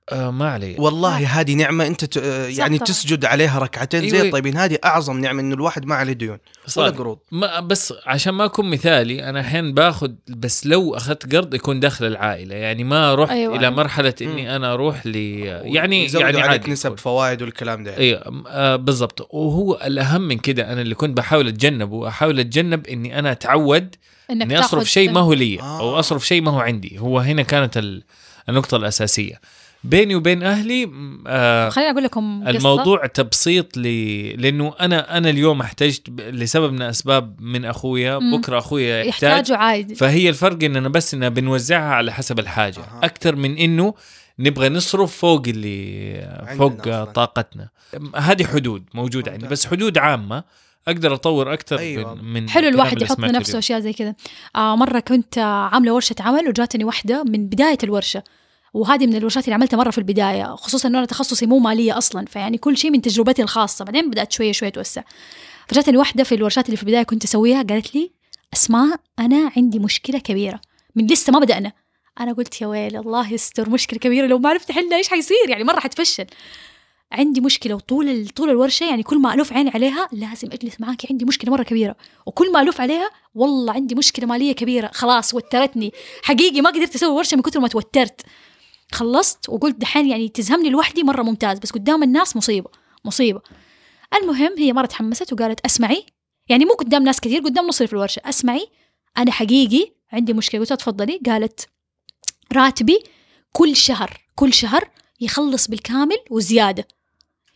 [0.09, 2.17] آه ما علي والله هذه نعمة أنت ت...
[2.17, 2.87] آه، يعني طبعاً.
[2.87, 4.21] تسجد عليها ركعتين زي.
[4.27, 6.37] الطيبين هذه أعظم نعمة انه الواحد ما عليه ديون
[6.77, 6.89] ولا.
[6.89, 11.79] قروض ما بس عشان ما أكون مثالي أنا أحيانا باخذ بس لو أخذت قرض يكون
[11.79, 13.53] داخل العائلة يعني ما رحت أيوة.
[13.53, 13.67] أيوة.
[13.67, 13.71] إلى.
[13.75, 16.97] مرحله إني أنا أروح ل يعني يعني عليك عادي نسب.
[16.97, 22.07] فوائد والكلام ده أيوه آه بالضبط وهو الأهم من كده أنا اللي كنت بحاول اتجنبه
[22.07, 23.95] احاول أتجنب إني أنا أتعود
[24.31, 25.79] إنك إني أصرف تاخذ شيء ما هو لي آه.
[25.79, 28.03] أو أصرف شيء ما هو عندي هو هنا كانت ال-
[28.49, 29.41] النقطة الأساسية
[29.83, 30.91] بيني وبين أهلي
[31.27, 32.57] آه خليني أقول لكم قصة.
[32.57, 38.37] الموضوع تبسيط لي لأنه أنا أنا اليوم احتجت لسبب من اسباب من أخويا مم.
[38.37, 42.99] بكرة أخويا يحتاج يحتاجوا عادي فهي الفرق اننا بس اننا بنوزعها على حسب الحاجة أها.
[43.03, 43.93] أكثر من إنه
[44.39, 46.13] نبغى نصرف فوق اللي
[46.57, 47.03] فوق أصلاً.
[47.05, 47.69] طاقتنا
[48.15, 49.47] هذه حدود موجودة عندي.
[49.47, 50.43] بس حدود عامة
[50.87, 52.13] أقدر أطور أكثر أيوة.
[52.15, 53.57] من, من حلو الواحد يحط لنفسه.
[53.59, 54.15] أشياء زي كذا
[54.55, 58.23] آه مرة كنت عاملة ورشة عمل وجاتني واحدة من بداية الورشة
[58.73, 62.25] وهذه من الورشات اللي عملتها مرة في البداية خصوصا إنه أنا تخصصي مو مالية أصلا
[62.25, 63.85] فيعني كل شيء من تجربتي الخاصة.
[63.85, 65.03] بعدين بدأت شوية شوية أتوسع.
[65.67, 68.11] فجأتني واحدة في الورشات اللي في البداية كنت أسويها قالت لي
[68.53, 70.61] أسماء أنا عندي مشكلة كبيرة.
[70.95, 71.71] من لسه ما بدأنا.
[72.19, 74.27] أنا قلت يا ويلي الله يستر مشكلة كبيرة.
[74.27, 76.25] لو ما عرفت احلها إيش حيصير؟ يعني مرة حتفشل.
[77.11, 77.75] عندي مشكلة.
[77.75, 81.63] وطول طول الورشة يعني كل ما الف عيني عليها لازم أجلس معاكي عندي مشكلة مرة
[81.63, 81.95] كبيرة.
[82.25, 84.91] وكل ما الف عليها والله عندي مشكلة مالية كبيرة.
[84.93, 85.93] خلاص وترتني.
[86.23, 88.21] حقيقي ما قدرت أسوي ورشة من كثر ما توترت.
[88.93, 92.69] خلصت وقلت دحين يعني تزهمني لوحدي مرة ممتاز بس قدام الناس مصيبة
[93.05, 93.41] مصيبة.
[94.13, 96.05] المهم هي مرة تحمست وقالت أسمعي.
[96.49, 98.21] يعني مو قدام ناس كثير قدام نص اللي في الورشة.
[98.25, 98.67] أسمعي
[99.17, 100.61] أنا حقيقي عندي مشكلة.
[100.61, 101.19] قلت تفضلي.
[101.25, 101.67] قالت
[102.53, 103.03] راتبي
[103.51, 104.89] كل شهر كل شهر
[105.21, 106.87] يخلص بالكامل وزيادة.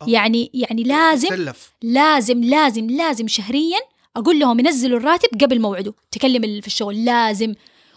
[0.02, 0.06] آه.
[0.08, 3.80] يعني يعني لازم سلف لازم لازم لازم شهريا
[4.16, 5.94] أقول لهم ينزلوا الراتب قبل موعده.
[6.12, 7.54] تكلم في الشغل لازم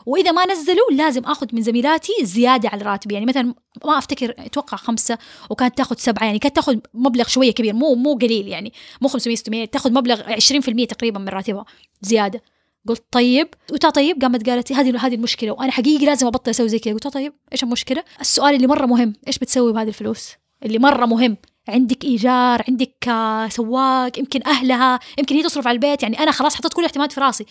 [0.06, 4.76] وإذا ما نزلوا لازم آخذ من زميلاتي زيادة على راتبي يعني مثلا ما أفتكر أتوقع
[4.76, 5.18] خمسة
[5.50, 6.24] وكانت تأخذ سبعة.
[6.24, 8.48] يعني كانت تأخذ مبلغ شوية كبير مو مو قليل.
[8.48, 11.64] يعني مو 500 600 تأخذ مبلغ 20% تقريبا من راتبها
[12.00, 12.42] زيادة.
[12.88, 13.48] قلت طيب.
[13.70, 16.94] قلت طيب؟ قامت قالت هذه هذه المشكلة وأنا حقيقي لازم أبطل أسوي زي كذا.
[16.94, 20.32] قلت طيب إيش المشكلة؟ السؤال اللي مرة مهم إيش بتسوي بهذه الفلوس؟
[20.64, 21.36] اللي مرة مهم
[21.68, 26.02] عندك إيجار عندك آه، سواق يمكن أهلها يمكن هي تصرف على البيت.
[26.02, 27.46] يعني أنا خلاص حطيت كل الاعتماد في راسي.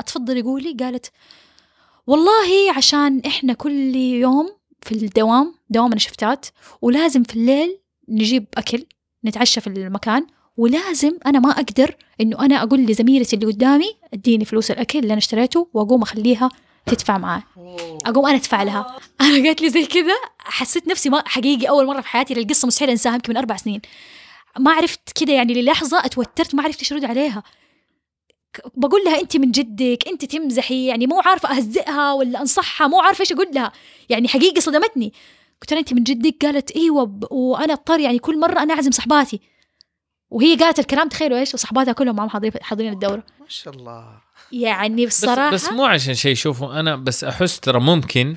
[0.00, 1.12] أتفضلي قولي قالت
[2.08, 4.50] والله عشان إحنا كل يوم
[4.82, 6.46] في الدوام دوامنا شفتات
[6.82, 7.78] ولازم في الليل
[8.08, 8.84] نجيب أكل
[9.24, 14.70] نتعشى في المكان ولازم أنا ما أقدر إنه أنا أقول لزميلتي اللي قدامي اديني فلوس
[14.70, 16.50] الأكل اللي أنا اشتريته وأقوم أخليها
[16.86, 17.42] تدفع معاه
[18.06, 18.96] أقوم أنا أدفع لها.
[19.20, 22.90] أنا قالت لي زي كذا حسيت نفسي ما حقيقي أول مرة في حياتي القصة مستحيل
[22.90, 23.80] أنساها يمكن من أربع سنين.
[24.58, 27.42] ما عرفت كذا يعني للحظة اتوترت ما عرفت إيش أرد عليها.
[28.74, 33.20] بقول لها أنت من جدك أنت تمزحي يعني مو عارفة أهزئها ولا أنصحها مو عارفة
[33.20, 33.72] إيش أقول لها.
[34.08, 35.12] يعني حقيقي صدمتني.
[35.62, 39.40] قلت لها أنت من جدك؟ قالت إيوه وأنا أضطر يعني كل مرة أنا أعزم صحباتي.
[40.30, 43.22] وهي قالت الكلام تخيلوا إيش؟ وصحباتها كلهم معهم حاضرين حاضرين الدورة.
[43.40, 44.04] ما شاء الله.
[44.52, 48.36] يعني بس, بصراحة بس مو عشان شيء شوفوا أنا بس أحس ترى ممكن انه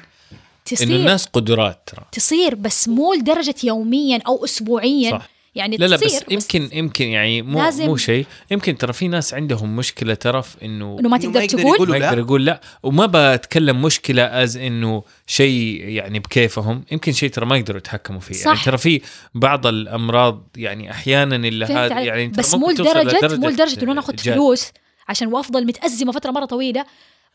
[0.65, 0.95] تصير.
[0.95, 2.05] الناس قدرات ترى.
[2.11, 5.11] تصير بس مو لدرجة يوميا أو اسبوعيا.
[5.11, 5.29] صح.
[5.55, 9.33] يعني لا لا بس يمكن يمكن يعني مو لازم- مو شيء يمكن ترى في ناس
[9.33, 12.05] عندهم مشكلة ترى في انه إنه ما تقدر تقول ما لا.
[12.05, 17.57] يقدر يقول لا وما بتكلم مشكلة از إنه شيء يعني بكيفهم يمكن شيء ترى ما
[17.57, 18.65] يقدروا يتحكموا فيه يعني صح.
[18.65, 19.01] ترى في
[19.35, 24.15] بعض الأمراض يعني أحيانا اللي هذا؟ يعني بس مو لدرجه مو لدرجة إنه أنا آخذ.
[24.17, 24.67] فلوس
[25.07, 26.85] عشان وأفضل متأزمة فترة مرة طويلة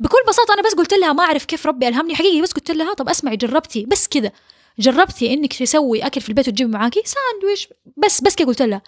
[0.00, 2.94] بكل بساطة أنا بس قلت لها ما أعرف كيف ربي ألهمني حقيقي بس قلت لها
[2.94, 4.30] طب أسمعي جربتي بس كذا
[4.78, 7.68] جربتي إنك تسوي أكل في البيت وتجيبي معاكي؟ ساندويش.
[7.96, 8.82] بس بس كذا قلت لها.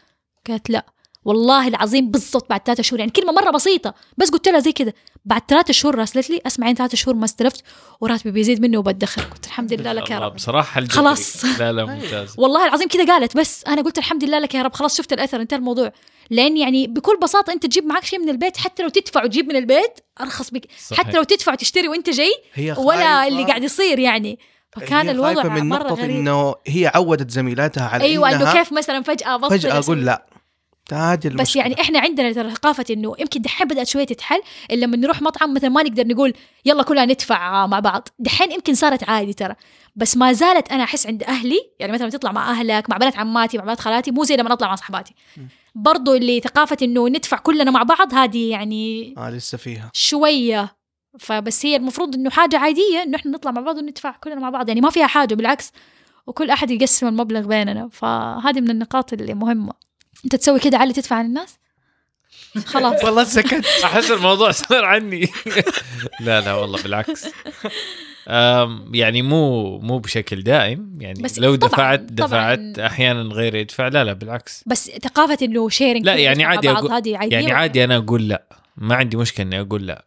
[0.48, 0.86] قالت لا.
[1.24, 3.94] والله العظيم بالضبط بعد ثلاثة شهور يعني كلمة مرة بسيطة.
[4.18, 4.92] بس قلت لها زي كذا
[5.24, 7.64] بعد ثلاثة شهور راسلت لي اسمعي ثلاثة شهور ما استلفت
[8.00, 9.22] وراتبي بيزيد مني وبدخر.
[9.22, 10.34] قلت الحمد لله لك يا رب.
[10.34, 10.96] بصراحة الجبري.
[10.96, 11.44] خلاص.
[11.44, 12.34] لا لا ممتاز.
[12.38, 13.36] والله العظيم كذا قالت.
[13.36, 14.74] بس أنا قلت الحمد لله لك يا رب.
[14.74, 15.92] خلاص شفت الأثر انتهى الموضوع.
[16.30, 19.56] لأن يعني بكل بساطة أنت تجيب معك شيء من البيت حتى لو تدفع وتجيب من
[19.56, 20.68] البيت أرخص بك.
[20.86, 21.00] صحيح.
[21.00, 24.38] حتى لو تدفع وتشتري وأنت جاي هي ولا اللي قاعد يصير يعني.
[24.78, 26.16] فكان الوضع من مرة نقطة غريب.
[26.16, 29.78] إنه هي عودت زميلاتها على أيوه إنه كيف مثلا فجأة بطل فجأة.
[29.78, 30.26] أقول لا.
[30.92, 34.96] هذه بس يعني إحنا عندنا ترى ثقافه إنه يمكن دحين بدأت شوية تتحل إلا لما
[34.96, 36.32] نروح مطعم مثلا ما نقدر نقول
[36.64, 38.08] يلا كلنا ندفع مع بعض.
[38.18, 39.54] دحين يمكن صارت عادي ترى.
[39.96, 43.58] بس ما زالت أنا أحس عند أهلي يعني مثلا تطلع مع أهلك مع بنات عماتي
[43.58, 45.14] مع بنات خالاتي مو زي لما اطلع مع صحباتي.
[45.74, 49.90] برضو اللي ثقافة إنه ندفع كلنا مع بعض هذه يعني آه لسه فيها.
[49.92, 50.77] شوية
[51.20, 54.68] فبس هي المفروض إنه حاجة عادية إنه إحنا نطلع مع بعض وندفع كلنا مع بعض
[54.68, 55.72] يعني ما فيها حاجة بالعكس
[56.26, 57.88] وكل أحد يقسم المبلغ بيننا.
[57.92, 59.72] فهذه من النقاط اللي مهمة.
[60.24, 61.58] أنت تسوي كده علي تدفع عن الناس؟
[62.66, 63.02] خلاص.
[63.04, 63.66] والله سكت.
[63.84, 65.28] أحس الموضوع صار عني.
[66.20, 67.26] لا لا والله بالعكس.
[68.92, 70.98] يعني مو مو بشكل دائم.
[71.00, 72.54] يعني بس لو طبعاً- دفعت طبعاً.
[72.54, 74.64] دفعت أحيانا غير يدفع لا لا بالعكس.
[74.66, 78.42] بس ثقافة إنه شيرنج لا يعني عادي أقول- عادية يعني عادي أنا أقول لا.
[78.76, 80.04] ما عندي مشكلة إني أقول لا.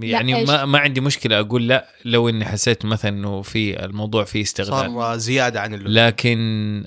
[0.00, 4.42] يعني؟ ما ما عندي مشكلة أقول لا لو إني حسيت مثلا إنه في الموضوع فيه
[4.42, 4.90] استغلال.
[4.94, 5.92] صار زيادة عن اللزوم.
[5.92, 6.38] لكن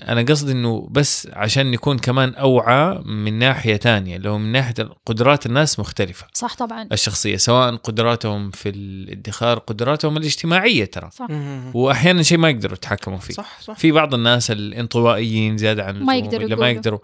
[0.08, 4.74] أنا قصدي إنه بس عشان نكون كمان أوعى من ناحية تانية لو من ناحية
[5.06, 6.26] قدرات الناس مختلفة.
[6.32, 6.88] صح طبعا.
[6.92, 11.10] الشخصية سواء قدراتهم في الادخار قدراتهم الاجتماعية ترى.
[11.12, 11.26] صح.
[11.74, 13.34] واحيانا شيء ما يقدروا يتحكموا فيه.
[13.34, 13.74] صح صح.
[13.74, 16.78] في بعض الناس الانطوائيين زيادة عن ما اللزوم يقدروا اللي ما يقولوا.
[16.78, 17.00] يقدروا.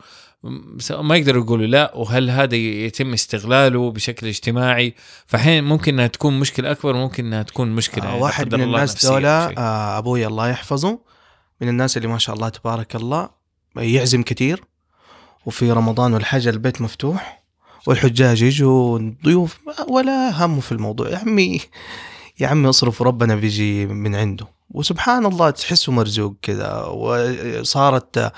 [1.03, 4.95] ما يقدروا يقولوا لا وهل هذا يتم استغلاله بشكل اجتماعي؟
[5.27, 9.29] فحين ممكن إنها تكون مشكلة أكبر ممكن إنها تكون مشكلة آه واحد من الناس دولة.
[9.29, 10.99] آه أبوي الله يحفظه.
[11.61, 13.29] من الناس اللي ما شاء الله تبارك الله
[13.77, 14.65] يعزم كثير.
[15.47, 17.43] وفي رمضان والحاجة البيت مفتوح
[17.87, 19.59] والحجاج يجوا ضيوف
[19.89, 21.09] ولا همه في الموضوع.
[21.09, 21.61] يا عمي
[22.41, 24.47] يا عمي اصرف وربنا بيجي من عنده.
[24.71, 28.33] وسبحان الله تحسه مرزوق كذا وصارت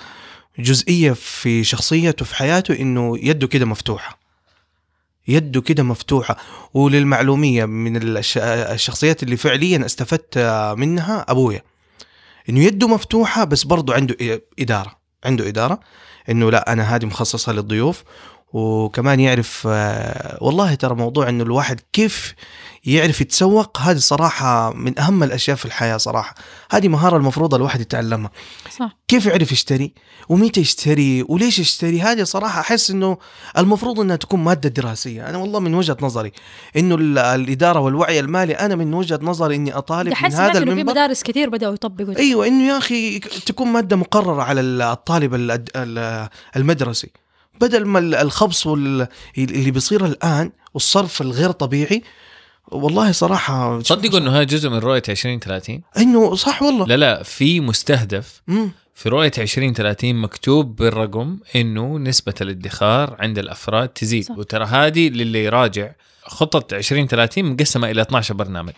[0.58, 4.17] جزئية في شخصيته في حياته إنه يده كده مفتوحة.
[5.28, 6.36] يده كده مفتوحة.
[6.74, 10.38] وللمعلومية من الش- الشخصيات اللي فعليا استفدت
[10.78, 11.62] منها أبويا.
[12.48, 14.16] إنه يده مفتوحة بس برضو عنده
[14.58, 14.98] إدارة.
[15.24, 15.80] عنده إدارة
[16.30, 18.04] إنه لا أنا هذه مخصصة للضيوف.
[18.52, 22.34] وكمان يعرف آه، والله ترى موضوع إنه الواحد كيف
[22.84, 23.78] يعرف يتسوق.
[23.78, 26.34] هذه صراحة من أهم الأشياء في الحياة صراحة.
[26.70, 28.30] هذه مهارة المفروض الواحد يتعلمها.
[28.78, 28.96] صح.
[29.08, 29.92] كيف يعرف يشتري؟
[30.28, 33.18] ومتى يشتري؟ وليش يشتري؟ هذه صراحة أحس أنه
[33.58, 35.28] المفروض أنها تكون مادة دراسية.
[35.28, 36.32] أنا والله من وجهة نظري
[36.76, 40.58] أنه ال- الإدارة والوعي المالي أنا من وجهة نظري أني أطالب من هذا إنه في
[40.58, 40.90] المنبر.
[40.92, 42.16] مدارس كثير بدأوا يطبقوا.
[42.18, 47.10] أيوه إنه يا أخي تكون مادة مقررة على الطالب ال- ال- المدرسي.
[47.60, 52.02] بدل ما ال- الخبص اللي بيصير الآن والصرف الغير طبيعي
[52.72, 56.86] والله صراحة تصدقوا إنه هذا جزء من رؤية 2030 إنه صح والله.
[56.86, 58.70] لا لا في مستهدف مم.
[58.94, 64.24] في رؤية 2030 مكتوب بالرقم إنه نسبة الادخار عند الأفراد تزيد.
[64.24, 64.38] صح.
[64.38, 65.90] وترى هذه للي يراجع
[66.22, 68.72] خطة 2030 مقسمة إلى 12 برنامج.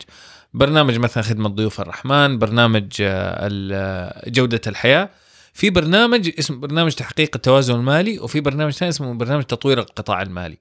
[0.54, 5.10] برنامج مثلا خدمة ضيوف الرحمن برنامج آه، ال- آه، جودة الحياة.
[5.54, 10.58] في برنامج اسمه برنامج تحقيق التوازن المالي وفي برنامج ثاني اسمه برنامج تطوير القطاع المالي.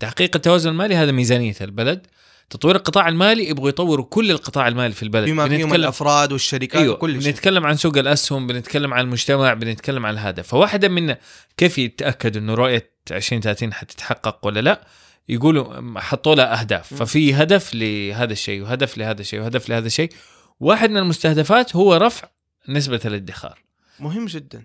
[0.00, 2.06] تحقيق التوازن المالي هذا ميزانية البلد.
[2.50, 5.28] تطوير القطاع المالي يبغوا يطوروا كل القطاع المالي في البلد.
[5.28, 7.32] بما فيهم الأفراد والشركات أيوه وكل شيء.
[7.32, 11.14] بنتكلم عن سوق الأسهم بنتكلم عن المجتمع بنتكلم عن هذا فواحدة من
[11.56, 14.86] كيف يتأكد إنه رؤية 2030 حتتحقق ولا لا؟
[15.28, 16.94] يقولوا حطوا لها أهداف.
[16.94, 20.12] ففي هدف لهذا الشيء وهدف لهذا الشيء وهدف لهذا الشيء.
[20.60, 22.28] واحد من المستهدفات هو رفع
[22.68, 23.67] نسبة الادخار.
[24.00, 24.62] مهم جدا.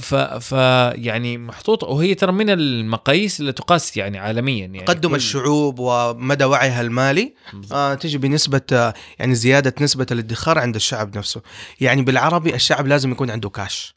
[0.00, 0.52] ف, ف
[0.94, 6.44] يعني محطوطه وهي ترى من المقاييس اللي تقاس يعني عالميا يعني تقدم كل- الشعوب ومدى
[6.44, 7.34] وعيها المالي.
[7.72, 11.42] آه تجي بنسبة آه يعني زيادة نسبة الادخار عند الشعب نفسه.
[11.80, 13.96] يعني بالعربي الشعب لازم يكون عنده كاش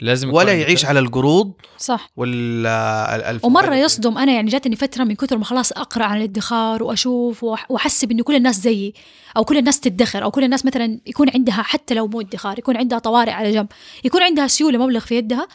[0.00, 2.10] لازم يكون ولا يعيش على القروض صح.
[2.16, 7.44] وال ومرة يصدم أنا يعني جاتني فترة من كثر ما خلاص أقرأ عن الادخار وأشوف
[7.44, 8.94] وأحسب إنه كل الناس زيي
[9.36, 12.76] أو كل الناس تدخر أو كل الناس مثلا يكون عندها حتى لو مو ادخار يكون
[12.76, 13.66] عندها طوارئ على جنب
[14.04, 15.48] يكون عندها سيولة مبلغ في يدها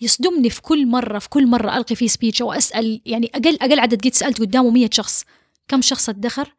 [0.00, 3.80] يصدمني في كل مرة في كل مرة ألقي فيه سبيتش أو أسأل يعني أقل أقل
[3.80, 5.24] عدد قد سألت قدامه 100 شخص
[5.68, 6.54] كم شخص ادخر؟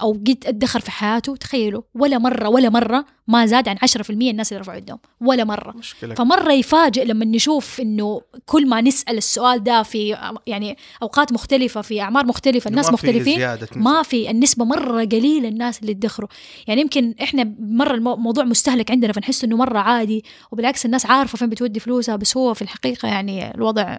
[0.00, 4.52] أو قد أدخر في حياته تخيلوا ولا مرة ولا مرة ما زاد عن 10% الناس
[4.52, 5.72] اللي رفعوا يدهم ولا مرة.
[5.76, 6.14] مشكلة.
[6.14, 12.00] فمرة يفاجئ لما نشوف إنه كل ما نسأل السؤال ده في يعني أوقات مختلفة في
[12.00, 16.28] أعمار مختلفة الناس ما في مختلفين زيادة ما في النسبة مرة قليلة الناس اللي يدخروا
[16.66, 21.38] يعني يمكن إحنا مرة المو- الموضوع مستهلك عندنا فنحس إنه مرة عادي وبالعكس الناس عارفة
[21.38, 23.96] فين بتودي فلوسها بس هو في الحقيقة يعني الوضع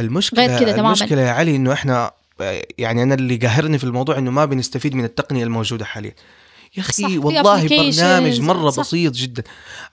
[0.00, 0.88] المشكلة غير كده تماماً.
[0.88, 2.10] المشكلة يا علي إنه إحنا
[2.78, 6.14] يعني أنا اللي قاهرني في الموضوع إنه ما بنستفيد من التقنية الموجودة حاليا.
[6.76, 8.80] يا أخي والله برنامج مرة صح.
[8.82, 9.42] بسيط جدا.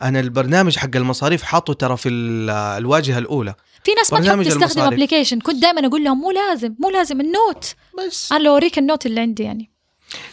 [0.02, 3.56] أنا البرنامج حق المصاريف حاطه ترى في ال- الواجهة الأولى.
[3.84, 4.82] في ناس ما تحب تستخدم.
[4.82, 7.76] application كنت دائما أقول لهم مو لازم مو لازم ال note.
[8.08, 8.32] بس.
[8.32, 9.72] أنا لو أوريك ال note اللي عندي يعني.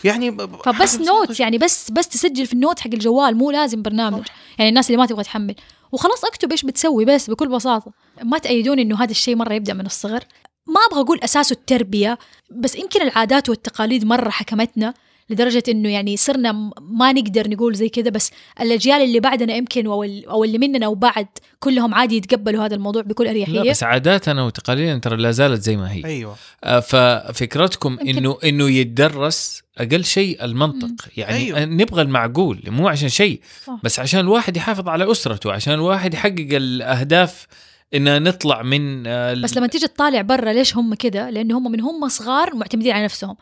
[0.04, 4.26] يعني فبس note يعني بس بس تسجل في ال note حق الجوال مو لازم برنامج.
[4.58, 5.54] يعني الناس اللي ما تبغى تحمل.
[5.92, 7.92] وخلاص أكتب إيش بتسوي بس بكل بساطة.
[8.22, 10.24] ما تأيدوني إنه هذا الشيء مرة يبدأ من الصغر.
[10.68, 12.18] ما أبغى أقول اساسه التربية
[12.50, 14.94] بس يمكن العادات والتقاليد مرة حكمتنا
[15.30, 20.04] لدرجة إنه يعني صرنا ما نقدر نقول زي كذا بس الأجيال اللي بعدنا يمكن أو
[20.04, 21.26] ال- أو اللي مننا وبعد
[21.60, 25.76] كلهم عادي يتقبلوا هذا الموضوع بكل لا اريحيه بس عاداتنا وتقاليدنا ترى لا زالت زي
[25.76, 30.96] ما هي أيوه آه، ففكرتكم إنه إنه يتدرس أقل شيء المنطق مم.
[31.16, 31.64] يعني أيوه.
[31.64, 33.40] نبغى المعقول مو عشان شيء.
[33.84, 37.46] بس عشان الواحد يحافظ على أسرته عشان الواحد يحقق الأهداف
[37.94, 41.72] إن نطلع من آه، ال- بس لما تيجي تطالع برا ليش هم كذا لأنه هم
[41.72, 43.36] من هم صغار معتمدين على نفسهم.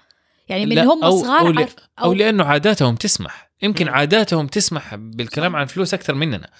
[0.49, 3.51] يعني من هم أو- صغار أو ل- عارف أو لأنه عاداتهم تسمح.
[3.63, 3.89] يمكن.
[3.89, 6.51] عاداتهم تسمح بالكلام عن فلوس أكثر مننا.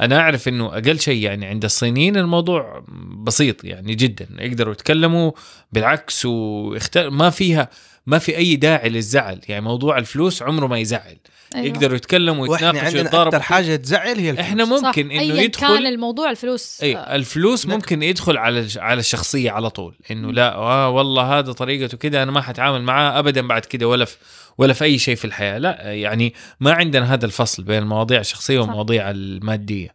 [0.00, 2.84] أنا أعرف إنه أقل شيء يعني عند الصينيين الموضوع
[3.24, 4.26] بسيط يعني جدا.
[4.38, 5.32] يقدروا يتكلموا
[5.72, 7.68] بالعكس ويختار ما فيها
[8.06, 9.40] ما في أي داعي للزعل.
[9.48, 11.16] يعني موضوع الفلوس عمره ما يزعل.
[11.54, 11.66] أيوة.
[11.66, 14.46] يقدروا يتكلموا وإحنا ويتناقشوا عندنا ويتضاربوا أكثر حاجة تزعل هي الفلوس.
[14.48, 14.70] إحنا صح.
[14.86, 19.00] ممكن إنه أياً كان يدخل الموضوع الفلوس أي آه، الفلوس نك- ممكن يدخل على على
[19.00, 23.46] الشخصية على طول إنه لا آه والله هذا طريقته كده أنا ما حتعامل معاه ابدا
[23.46, 24.16] بعد كده ولا في
[24.58, 28.60] ولا في أي شيء في الحياة لا يعني ما عندنا هذا الفصل بين المواضيع الشخصية
[28.60, 28.66] صح.
[28.66, 29.94] والمواضيع المادية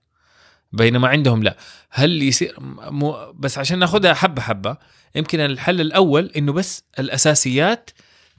[0.71, 1.57] بينما عندهم لا
[1.89, 2.55] هل يصير
[2.89, 4.77] مو بس عشان ناخذها حبة حبة
[5.15, 7.89] يمكن الحل الأول إنه بس الأساسيات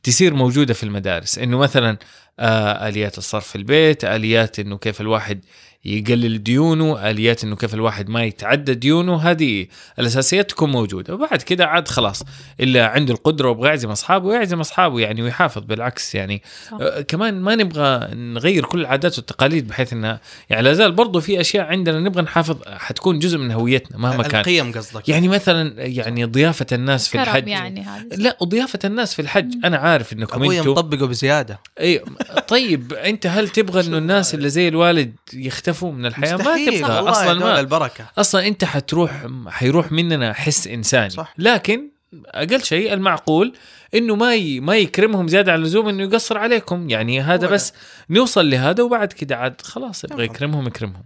[0.09, 1.39] تصير موجودة في المدارس.
[1.39, 1.99] إنه مثلا
[2.39, 5.45] آه آليات الصرف في البيت آليات إنه كيف الواحد
[5.89, 9.66] يقلل ديونه آليات إنه كيف الواحد ما يتعدى ديونه هذه
[9.99, 11.14] الاساسيات تكون موجودة.
[11.14, 12.22] وبعد كده عاد خلاص
[12.61, 16.43] إلا عنده القدرة ويبغى يعزم أصحابه يعزم أصحابه يعني ويحافظ بالعكس يعني.
[16.70, 16.78] صح.
[16.80, 20.20] آه كمان ما نبغى نغير كل العادات والتقاليد بحيث انها
[20.51, 24.41] يعني لا زال برضه في أشياء عندنا نبغى نحافظ حتكون جزء من هويتنا مهما كان.
[24.41, 25.09] القيم قصدك.
[25.09, 27.49] يعني مثلا يعني ضيافة الناس في الحج.
[27.49, 29.55] يعني هذا لا وضيافه الناس في الحج.
[29.64, 31.61] أنا عارف إنكم أنتم مطبقه بزيادة.
[31.80, 32.05] اي
[32.49, 37.35] طيب أنت هل تبغى إنه الناس اللي زي الوالد يختفوا من الحياة ما والله أصلا
[37.35, 38.07] ما البركة.
[38.18, 41.11] أصلا أنت حتروح حيروح مننا حس إنساني.
[41.11, 41.35] صح.
[41.39, 41.91] لكن
[42.26, 43.55] أقل شيء المعقول
[43.95, 44.61] إنه ما ي...
[44.61, 46.91] ما يكرمهم زيادة عن اللزوم إنه يقصر عليكم.
[46.91, 47.72] يعني هذا هو بس
[48.11, 50.24] نوصل لهذا وبعد كده عاد خلاص يبغى.
[50.24, 51.05] يكرمهم يكرمهم.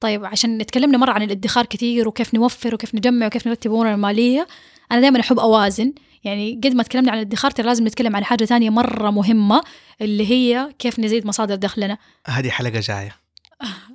[0.00, 4.46] طيب عشان تكلمنا مرة عن الادخار كثير وكيف نوفر وكيف نجمع وكيف نرتب امورنا المالية
[4.92, 5.92] أنا دائما أحب أوازن.
[6.24, 9.62] يعني قد ما تكلمنا عن الادخار ترى لازم نتكلم عن حاجة ثانية مرة مهمة
[10.00, 11.98] اللي هي كيف نزيد مصادر دخلنا.
[12.26, 13.16] هذه حلقة جاية.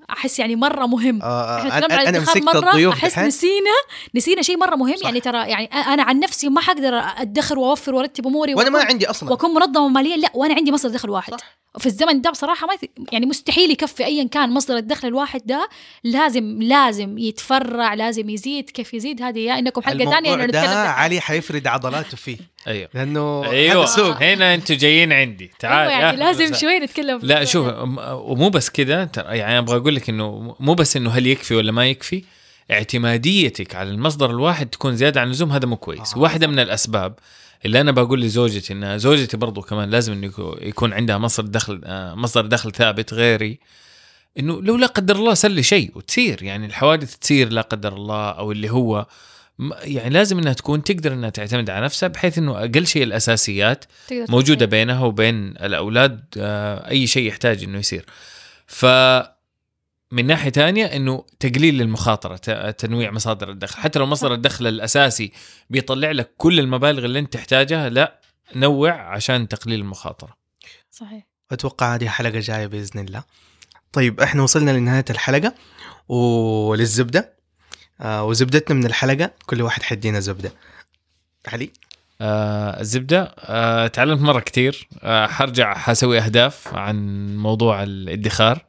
[0.09, 3.27] أحس يعني مرة مهم آه إحنا انا تكلمنا عن مرة الضيوف أحس دحين.
[3.27, 3.71] نسينا
[4.15, 5.05] نسينا شيء مرة مهم صح.
[5.05, 9.09] يعني ترى يعني أنا عن نفسي ما حقدر أدخر وأوفر وأرتب أموري وأنا ما عندي
[9.09, 11.62] أصلا وأكون منظمة ماليا لا وأنا عندي مصدر دخل واحد صح.
[11.79, 12.73] في الزمن ده بصراحة ما
[13.11, 15.69] يعني مستحيل يكفي ايا كان مصدر الدخل الواحد ده.
[16.03, 18.69] لازم لازم يتفرع لازم يزيد.
[18.69, 20.87] كيف يزيد؟ هذه يا إنكم حلقة ثانية ده فيها.
[20.87, 22.37] علي حيفرد عضلاته فيه.
[22.67, 22.89] أيوه.
[22.93, 23.85] لأنه أيوه.
[23.85, 25.51] سوق هنا أنتم جايين عندي.
[25.59, 26.53] تعال يا يعني لازم.
[26.53, 27.83] شوي نتكلم لا شوف ده.
[28.15, 31.71] ومو بس كذا ترى يعني أبغى أقول لك إنه مو بس إنه هل يكفي ولا
[31.71, 32.23] ما يكفي.
[32.71, 36.19] اعتماديتك على المصدر الواحد تكون زيادة عن اللزوم هذا مو كويس آه.
[36.19, 37.15] واحدة من الأسباب
[37.65, 41.81] اللي أنا بقول لزوجتي إن زوجتي برضو كمان لازم إنه يكو- يكون عندها مصدر دخل
[41.85, 43.59] آه، مصدر دخل ثابت غيري
[44.39, 48.51] إنه لو لا قدر الله لي شيء وتصير يعني الحوادث تصير لا قدر الله أو
[48.51, 49.05] اللي هو
[49.83, 54.65] يعني لازم إنها تكون تقدر إنها تعتمد على نفسها بحيث إنه أقل شيء الأساسيات موجودة.
[54.65, 58.05] بينها وبين الأولاد آه، أي شيء يحتاج إنه يصير
[58.67, 58.85] ف
[60.13, 63.81] من ناحية ثانية إنه تقليل المخاطره ت- تنويع مصادر الدخل.
[63.81, 65.31] حتى لو مصدر الدخل الأساسي
[65.69, 68.19] بيطلع لك كل المبالغ اللي أنت تحتاجها لا
[68.55, 70.37] نوع عشان تقليل المخاطرة.
[70.91, 71.23] صحيح.
[71.51, 73.23] أتوقع هذه حلقة جاية بإذن الله.
[73.91, 75.53] طيب إحنا وصلنا لنهاية الحلقة
[76.09, 77.33] وللزبدة.
[78.01, 80.51] آه وزبدتنا من الحلقة كل واحد حيدينا زبدة.
[81.47, 81.71] علي؟
[82.21, 86.97] آه الزبدة آه تعلمت مرة كثير آه حرجع حسوي أهداف عن
[87.37, 88.65] موضوع الادخار.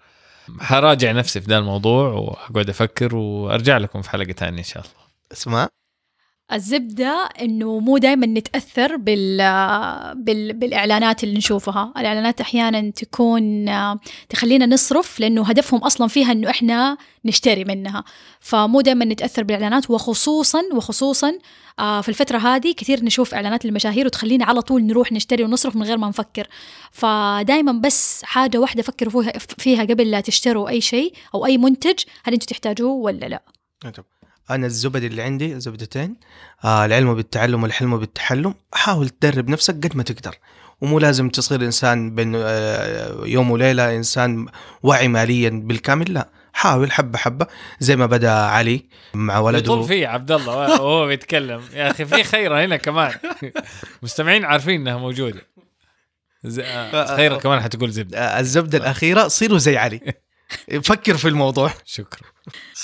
[0.60, 4.94] حراجع نفسي في ذا الموضوع وأقعد أفكر وأرجع لكم في حلقة ثانية إن شاء الله.
[5.32, 5.68] اسماء
[6.52, 9.36] الزبدة إنه مو دائما نتأثر بال...
[10.14, 13.66] بال بالإعلانات اللي نشوفها، الإعلانات أحيانا تكون
[14.28, 18.04] تخلينا نصرف لأنه هدفهم أصلا فيها إنه إحنا نشتري منها،
[18.40, 21.38] فمو دائما نتأثر بالإعلانات وخصوصا وخصوصا
[21.78, 25.82] آه، في الفترة هذه كثير نشوف إعلانات المشاهير وتخلينا على طول نروح نشتري ونصرف من
[25.82, 26.46] غير ما نفكر،
[26.92, 29.22] فدائما بس حاجة واحدة فكروا
[29.58, 33.42] فيها قبل لا تشتروا أي شيء أو أي منتج، هل أنتم تحتاجوه ولا لا؟
[33.80, 34.04] طيب.
[34.50, 36.16] أنا الزبد اللي عندي زبدتين.
[36.64, 38.54] آه العلم بالتعلم والحلم بالتحلم.
[38.72, 40.34] حاول تدرب نفسك قد ما تقدر.
[40.80, 44.46] ومو لازم تصير إنسان بين آه، يوم وليلة إنسان
[44.82, 46.28] واعي ماليا بالكامل لا.
[46.52, 47.46] حاول حبة حبة
[47.80, 48.84] زي ما بدا علي
[49.14, 51.62] مع يطول ولده فيه عبد الله وهو بيتكلم.
[51.74, 53.12] يا أخي في خيرة هنا كمان.
[54.02, 55.40] مستمعين عارفين إنها موجودة.
[56.60, 58.18] آه، خيرة كمان حتقول زبدة.
[58.18, 60.00] آه، الزبدة الأخيرة صيروا زي علي.
[60.84, 61.70] فكر في الموضوع.
[61.84, 62.28] شكرا.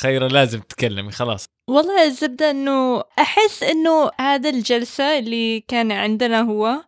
[0.00, 1.44] خيرة لازم تتكلمي خلاص.
[1.68, 6.84] والله الزبدة إنه أحس إنه هذا الجلسة اللي كان عندنا هو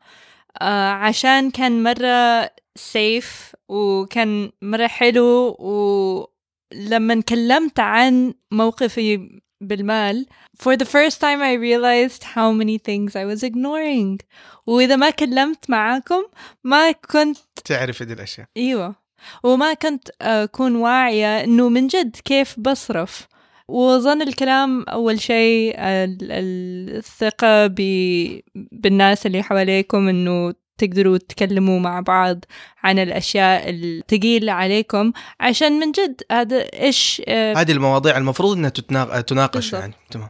[0.61, 10.27] آه عشان كان مرة سيف وكان مرة حلو ولما كلمت عن موقفي بالمال
[10.63, 14.19] for the first time I realized how many things I was ignoring.
[14.67, 16.23] وإذا ما كلمت معاكم
[16.65, 18.47] ما كنت تعرف هذه الأشياء.
[18.57, 19.02] إيوه.
[19.43, 23.27] وما كنت أكون واعية إنه من جد كيف بصرف.
[23.69, 32.01] وظن الكلام أول شيء ال- ال- الثقة ب- بالناس اللي حواليكم إنه تقدروا تتكلموا مع
[32.01, 32.45] بعض
[32.83, 35.13] عن الأشياء الثقيله عليكم.
[35.41, 39.81] عشان من جد هذا إيش آه، هذه المواضيع المفروض إنها تتنا- تناقش بالضبط.
[39.81, 39.95] يعني.
[40.11, 40.29] تمام.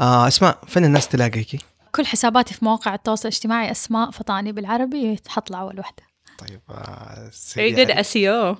[0.00, 1.58] آه أسماء فين الناس تلاقيكي؟
[1.94, 6.02] كل حساباتي في مواقع التواصل الاجتماعي أسماء فطاني بالعربي تحطلع أول واحدة
[6.38, 8.04] طيب آه very سيدي good علي.
[8.04, 8.58] SEO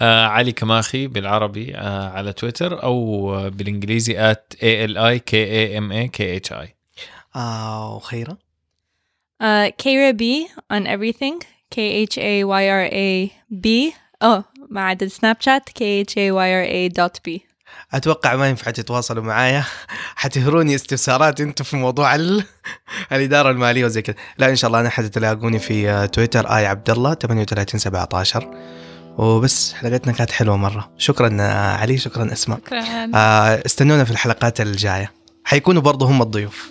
[0.00, 5.80] آه علي كماخي بالعربي آه على تويتر أو بالإنجليزي at a l i k a
[5.80, 6.68] m a k h i.
[7.36, 8.38] آه وخيرة؟
[9.42, 11.40] uh, Kara B on everything.
[11.70, 13.94] K H A Y R A B.
[14.24, 17.51] Oh ما عدا السناب شات K H A Y R A dot B.
[17.92, 19.64] أتوقع ما ينفع تتواصلوا معايا.
[20.16, 22.44] حتهروني استفسارات أنتم في موضوع ال...
[23.12, 24.16] الإدارة المالية وزي كذا.
[24.38, 28.50] لا إن شاء الله أنا حتلاقوني في آه، تويتر آي عبد الله 38 17
[29.18, 30.90] وبس حلقتنا كانت حلوة مرة.
[30.98, 32.58] شكرا آه، علي شكرا أسماء.
[32.66, 33.10] شكرا.
[33.14, 35.12] آه، استنونا في الحلقات الجاية.
[35.44, 36.70] حيكونوا برضه هم الضيوف.